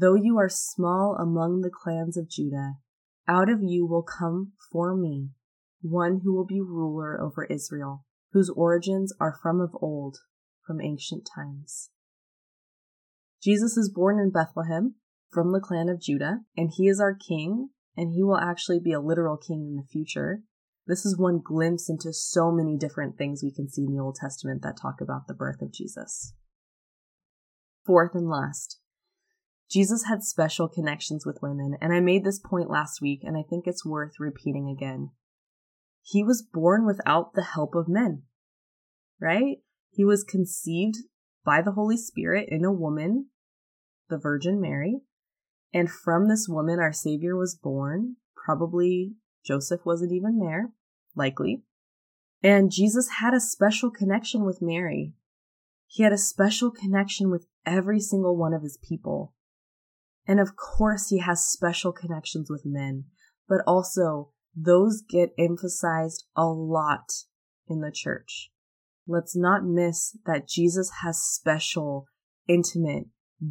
though 0.01 0.15
you 0.15 0.39
are 0.39 0.49
small 0.49 1.17
among 1.21 1.61
the 1.61 1.71
clans 1.71 2.17
of 2.17 2.29
Judah, 2.29 2.75
out 3.29 3.51
of 3.51 3.63
you 3.63 3.87
will 3.87 4.03
come 4.03 4.53
for 4.73 4.97
me 4.97 5.31
one 5.83 6.21
who 6.25 6.35
will 6.35 6.47
be 6.47 6.61
ruler 6.61 7.21
over 7.21 7.45
Israel, 7.45 8.05
whose 8.33 8.51
origins 8.51 9.13
are 9.21 9.39
from 9.43 9.61
of 9.61 9.71
old, 9.81 10.19
from 10.67 10.81
ancient 10.81 11.29
times. 11.35 11.91
Jesus 13.43 13.77
is 13.77 13.91
born 13.95 14.19
in 14.19 14.31
Bethlehem 14.31 14.97
from 15.31 15.53
the 15.53 15.61
clan 15.61 15.89
of 15.89 16.01
Judah, 16.01 16.41
and 16.57 16.71
he 16.75 16.89
is 16.89 17.01
our 17.01 17.15
king, 17.15 17.71
and 17.97 18.13
he 18.13 18.23
will 18.23 18.37
actually 18.37 18.81
be 18.81 18.93
a 18.93 19.01
literal 19.01 19.37
king 19.37 19.65
in 19.65 19.77
the 19.77 19.89
future. 19.91 20.43
This 20.87 21.07
is 21.07 21.19
one 21.19 21.41
glimpse 21.43 21.89
into 21.89 22.13
so 22.13 22.51
many 22.51 22.77
different 22.77 23.17
things 23.17 23.43
we 23.43 23.53
can 23.53 23.69
see 23.69 23.85
in 23.85 23.95
the 23.95 24.03
Old 24.03 24.17
Testament 24.21 24.63
that 24.63 24.77
talk 24.81 25.01
about 25.01 25.27
the 25.29 25.35
birth 25.35 25.63
of 25.63 25.73
Jesus. 25.73 26.35
Fourth 27.87 28.15
and 28.15 28.29
last, 28.29 28.80
Jesus 29.71 30.05
had 30.05 30.25
special 30.25 30.69
connections 30.69 31.25
with 31.25 31.43
women, 31.43 31.77
and 31.81 31.93
I 31.93 32.01
made 32.01 32.25
this 32.25 32.41
point 32.41 32.69
last 32.69 33.01
week, 33.01 33.21
and 33.23 33.37
I 33.37 33.43
think 33.49 33.67
it's 33.67 33.87
worth 33.87 34.15
repeating 34.19 34.69
again. 34.69 35.11
He 36.03 36.25
was 36.25 36.43
born 36.43 36.87
without 36.87 37.35
the 37.35 37.45
help 37.45 37.75
of 37.75 37.89
men, 37.89 38.23
right? 39.21 39.59
He 39.91 40.05
was 40.05 40.25
conceived 40.25 40.97
by 41.45 41.63
the 41.63 41.73
Holy 41.73 41.97
Spirit 41.97 42.49
in 42.51 42.65
a 42.65 42.73
woman, 42.73 43.27
the 44.09 44.19
Virgin 44.19 44.61
Mary, 44.61 45.03
and 45.73 45.89
from 45.89 46.29
this 46.29 46.49
woman, 46.49 46.81
our 46.81 46.93
Savior 46.93 47.37
was 47.37 47.55
born. 47.55 48.17
Probably 48.35 49.15
Joseph 49.45 49.83
wasn't 49.85 50.13
even 50.13 50.41
there, 50.41 50.71
likely. 51.15 51.63
And 52.43 52.73
Jesus 52.73 53.09
had 53.21 53.35
a 53.35 53.41
special 53.41 53.91
connection 53.91 54.45
with 54.45 54.61
Mary. 54.61 55.15
He 55.87 56.03
had 56.03 56.13
a 56.13 56.19
special 56.19 56.71
connection 56.71 57.31
with 57.31 57.47
every 57.65 58.01
single 58.01 58.37
one 58.37 58.53
of 58.53 58.63
his 58.63 58.79
people. 58.83 59.35
And 60.27 60.41
of 60.41 60.57
course, 60.57 61.09
he 61.09 61.19
has 61.19 61.47
special 61.47 61.93
connections 61.93 62.51
with 62.51 62.63
men, 62.65 63.05
but 63.49 63.63
also 63.67 64.31
those 64.57 65.03
get 65.09 65.31
emphasized 65.39 66.25
a 66.37 66.45
lot 66.45 67.11
in 67.69 67.81
the 67.81 67.93
church. 67.93 68.51
Let's 69.07 69.37
not 69.37 69.65
miss 69.65 70.17
that 70.27 70.49
Jesus 70.49 70.91
has 71.03 71.21
special, 71.21 72.07
intimate, 72.49 73.07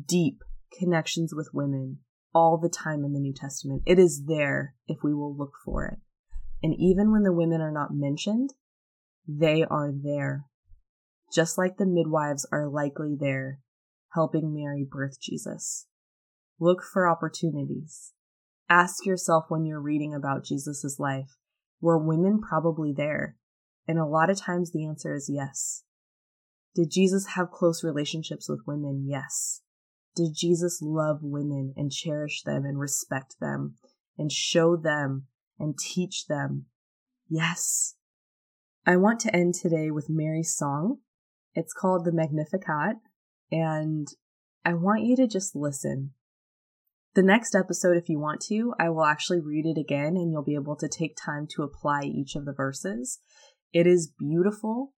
deep 0.08 0.40
connections 0.78 1.34
with 1.34 1.50
women 1.54 2.00
all 2.34 2.58
the 2.58 2.70
time 2.70 3.04
in 3.04 3.14
the 3.14 3.20
New 3.20 3.34
Testament. 3.34 3.84
It 3.86 3.98
is 4.00 4.26
there 4.28 4.76
if 4.88 5.00
we 5.04 5.14
will 5.14 5.36
look 5.36 5.54
for 5.66 5.86
it. 5.86 6.00
And 6.62 6.76
even 6.78 7.12
when 7.12 7.24
the 7.24 7.34
women 7.34 7.62
are 7.62 7.72
not 7.72 7.90
mentioned, 7.92 8.52
they 9.28 9.64
are 9.64 9.92
there. 9.92 10.46
Just 11.34 11.58
like 11.58 11.78
the 11.78 11.86
midwives 11.86 12.48
are 12.52 12.70
likely 12.70 13.16
there, 13.20 13.60
helping 14.14 14.54
Mary 14.54 14.86
birth 14.90 15.20
Jesus. 15.22 15.88
Look 16.60 16.84
for 16.84 17.08
opportunities. 17.08 18.14
Ask 18.70 19.06
yourself 19.06 19.46
when 19.48 19.66
you're 19.66 19.82
reading 19.82 20.14
about 20.14 20.46
Jesus' 20.46 20.98
life, 21.00 21.38
were 21.82 21.98
women 21.98 22.40
probably 22.42 22.94
there? 22.94 23.38
And 23.88 23.98
a 23.98 24.06
lot 24.06 24.30
of 24.30 24.40
times 24.40 24.72
the 24.72 24.86
answer 24.86 25.16
is 25.16 25.32
yes. 25.34 25.84
Did 26.76 26.92
Jesus 26.92 27.28
have 27.36 27.52
close 27.52 27.84
relationships 27.84 28.48
with 28.48 28.62
women? 28.68 29.06
Yes. 29.08 29.62
Did 30.16 30.36
Jesus 30.36 30.80
love 30.82 31.20
women 31.22 31.74
and 31.76 31.92
cherish 31.92 32.44
them 32.44 32.66
and 32.66 32.80
respect 32.80 33.36
them 33.40 33.76
and 34.18 34.32
show 34.32 34.76
them 34.76 35.28
and 35.58 35.78
teach 35.78 36.28
them? 36.28 36.66
Yes. 37.28 37.96
I 38.86 38.98
want 38.98 39.20
to 39.22 39.36
end 39.36 39.56
today 39.56 39.92
with 39.92 40.10
Mary's 40.10 40.56
song. 40.56 40.98
It's 41.56 41.74
called 41.74 42.06
the 42.06 42.12
Magnificat, 42.12 42.98
and 43.52 44.08
I 44.64 44.74
want 44.74 45.04
you 45.04 45.16
to 45.16 45.28
just 45.28 45.56
listen. 45.56 46.12
The 47.16 47.24
next 47.24 47.56
episode, 47.56 47.98
if 47.98 48.08
you 48.08 48.20
want 48.20 48.40
to, 48.50 48.74
I 48.80 48.90
will 48.90 49.04
actually 49.04 49.40
read 49.40 49.66
it 49.66 49.80
again 49.80 50.16
and 50.16 50.32
you'll 50.32 50.44
be 50.44 50.54
able 50.54 50.76
to 50.76 50.88
take 50.88 51.18
time 51.18 51.48
to 51.56 51.64
apply 51.64 52.04
each 52.04 52.36
of 52.36 52.46
the 52.46 52.54
verses. 52.54 53.20
It 53.74 53.88
is 53.88 54.14
beautiful, 54.18 54.94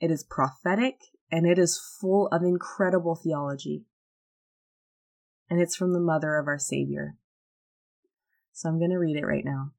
it 0.00 0.10
is 0.10 0.24
prophetic, 0.24 0.96
and 1.30 1.46
it 1.46 1.58
is 1.58 1.80
full 2.00 2.28
of 2.28 2.42
incredible 2.42 3.14
theology. 3.14 3.84
And 5.50 5.60
it's 5.60 5.76
from 5.76 5.92
the 5.92 6.00
mother 6.00 6.36
of 6.36 6.46
our 6.46 6.58
Savior. 6.58 7.16
So 8.52 8.68
I'm 8.68 8.78
going 8.78 8.90
to 8.90 8.98
read 8.98 9.16
it 9.16 9.26
right 9.26 9.44
now. 9.44 9.72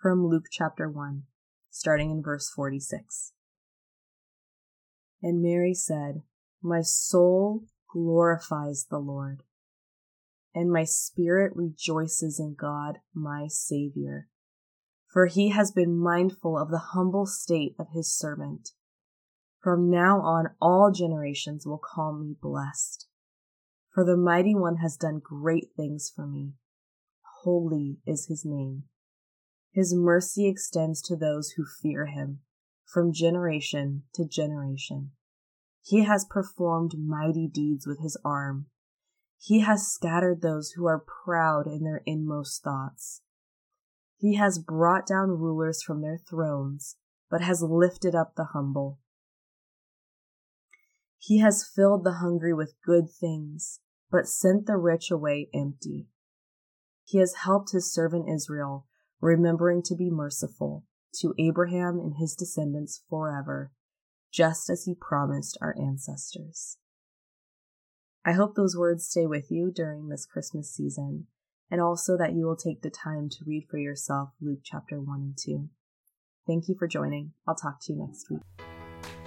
From 0.00 0.26
Luke 0.26 0.46
chapter 0.50 0.90
1, 0.90 1.22
starting 1.70 2.10
in 2.10 2.22
verse 2.22 2.50
46. 2.50 3.32
And 5.22 5.42
Mary 5.42 5.74
said, 5.74 6.22
My 6.62 6.80
soul 6.82 7.64
glorifies 7.92 8.86
the 8.90 8.98
Lord 8.98 9.42
and 10.54 10.70
my 10.70 10.84
spirit 10.84 11.52
rejoices 11.54 12.40
in 12.40 12.54
God, 12.58 12.98
my 13.14 13.46
Savior. 13.48 14.28
For 15.12 15.26
he 15.26 15.50
has 15.50 15.72
been 15.72 15.98
mindful 15.98 16.58
of 16.58 16.70
the 16.70 16.90
humble 16.92 17.26
state 17.26 17.74
of 17.78 17.88
his 17.92 18.16
servant. 18.16 18.70
From 19.62 19.90
now 19.90 20.20
on, 20.20 20.50
all 20.60 20.90
generations 20.90 21.66
will 21.66 21.80
call 21.82 22.12
me 22.12 22.36
blessed. 22.40 23.06
For 23.92 24.04
the 24.04 24.16
mighty 24.16 24.54
one 24.54 24.76
has 24.76 24.96
done 24.96 25.20
great 25.22 25.70
things 25.76 26.12
for 26.14 26.26
me. 26.26 26.52
Holy 27.42 27.98
is 28.06 28.26
his 28.26 28.44
name. 28.44 28.84
His 29.72 29.94
mercy 29.94 30.48
extends 30.48 31.00
to 31.02 31.16
those 31.16 31.50
who 31.50 31.64
fear 31.64 32.06
him 32.06 32.40
from 32.84 33.12
generation 33.12 34.02
to 34.14 34.24
generation. 34.24 35.12
He 35.82 36.04
has 36.04 36.24
performed 36.24 36.94
mighty 36.98 37.48
deeds 37.48 37.86
with 37.86 38.00
his 38.00 38.18
arm. 38.24 38.66
He 39.42 39.60
has 39.60 39.90
scattered 39.90 40.42
those 40.42 40.72
who 40.72 40.84
are 40.84 41.02
proud 41.24 41.66
in 41.66 41.82
their 41.82 42.02
inmost 42.04 42.62
thoughts. 42.62 43.22
He 44.18 44.34
has 44.34 44.58
brought 44.58 45.06
down 45.06 45.30
rulers 45.30 45.82
from 45.82 46.02
their 46.02 46.18
thrones, 46.18 46.96
but 47.30 47.40
has 47.40 47.62
lifted 47.62 48.14
up 48.14 48.34
the 48.34 48.48
humble. 48.52 48.98
He 51.16 51.38
has 51.38 51.64
filled 51.64 52.04
the 52.04 52.18
hungry 52.20 52.52
with 52.52 52.82
good 52.84 53.10
things, 53.10 53.80
but 54.10 54.28
sent 54.28 54.66
the 54.66 54.76
rich 54.76 55.10
away 55.10 55.48
empty. 55.54 56.08
He 57.06 57.16
has 57.16 57.36
helped 57.36 57.72
his 57.72 57.90
servant 57.90 58.28
Israel, 58.28 58.86
remembering 59.22 59.82
to 59.84 59.96
be 59.96 60.10
merciful 60.10 60.84
to 61.14 61.34
Abraham 61.38 61.98
and 61.98 62.16
his 62.18 62.34
descendants 62.34 63.02
forever, 63.08 63.72
just 64.30 64.68
as 64.68 64.84
he 64.84 64.94
promised 64.94 65.56
our 65.62 65.74
ancestors. 65.80 66.76
I 68.22 68.32
hope 68.32 68.54
those 68.54 68.76
words 68.76 69.06
stay 69.06 69.26
with 69.26 69.50
you 69.50 69.72
during 69.74 70.08
this 70.08 70.26
Christmas 70.26 70.70
season, 70.70 71.26
and 71.70 71.80
also 71.80 72.18
that 72.18 72.34
you 72.34 72.44
will 72.44 72.56
take 72.56 72.82
the 72.82 72.90
time 72.90 73.30
to 73.30 73.44
read 73.46 73.66
for 73.70 73.78
yourself 73.78 74.30
Luke 74.42 74.58
chapter 74.62 75.00
1 75.00 75.20
and 75.20 75.38
2. 75.42 75.70
Thank 76.46 76.68
you 76.68 76.74
for 76.78 76.86
joining. 76.86 77.32
I'll 77.48 77.54
talk 77.54 77.78
to 77.82 77.94
you 77.94 77.98
next 78.06 78.30
week. 78.30 78.42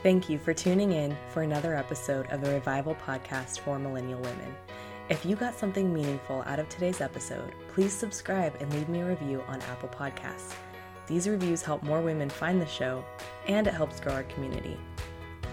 Thank 0.03 0.29
you 0.29 0.38
for 0.38 0.53
tuning 0.53 0.91
in 0.91 1.17
for 1.29 1.41
another 1.41 1.75
episode 1.75 2.27
of 2.27 2.43
the 2.43 2.51
Revival 2.51 2.95
Podcast 2.95 3.62
for 3.62 3.79
Millennial 3.79 4.19
Women. 4.19 4.56
If 5.10 5.25
you 5.25 5.36
got 5.36 5.58
something 5.58 5.91
meaningful 5.91 6.43
out 6.45 6.60
of 6.60 6.69
today's 6.69 7.01
episode, 7.01 7.51
please 7.69 7.93
subscribe 7.93 8.56
and 8.60 8.71
leave 8.73 8.89
me 8.89 9.01
a 9.01 9.06
review 9.06 9.41
on 9.47 9.60
Apple 9.63 9.89
Podcasts. 9.89 10.53
These 11.08 11.27
reviews 11.27 11.63
help 11.63 11.82
more 11.82 12.01
women 12.01 12.29
find 12.29 12.62
the 12.62 12.67
show, 12.67 13.03
and 13.47 13.65
it 13.65 13.73
helps 13.73 13.99
grow 13.99 14.13
our 14.13 14.23
community. 14.23 14.77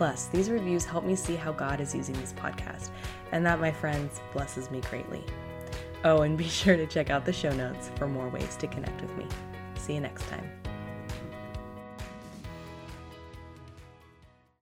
Plus, 0.01 0.29
these 0.29 0.49
reviews 0.49 0.87
help 0.87 1.05
me 1.05 1.15
see 1.15 1.37
how 1.37 1.53
God 1.53 1.79
is 1.79 1.95
using 1.95 2.15
this 2.15 2.33
podcast, 2.33 2.89
and 3.33 3.45
that, 3.45 3.61
my 3.61 3.71
friends, 3.71 4.19
blesses 4.33 4.71
me 4.71 4.81
greatly. 4.89 5.23
Oh, 6.05 6.23
and 6.23 6.39
be 6.39 6.49
sure 6.49 6.75
to 6.75 6.87
check 6.87 7.11
out 7.11 7.27
the 7.27 7.35
show 7.35 7.53
notes 7.53 7.91
for 7.97 8.09
more 8.09 8.31
ways 8.31 8.57
to 8.61 8.67
connect 8.67 9.03
with 9.03 9.15
me. 9.19 9.27
See 9.75 9.93
you 9.93 10.01
next 10.01 10.27
time. 10.31 10.60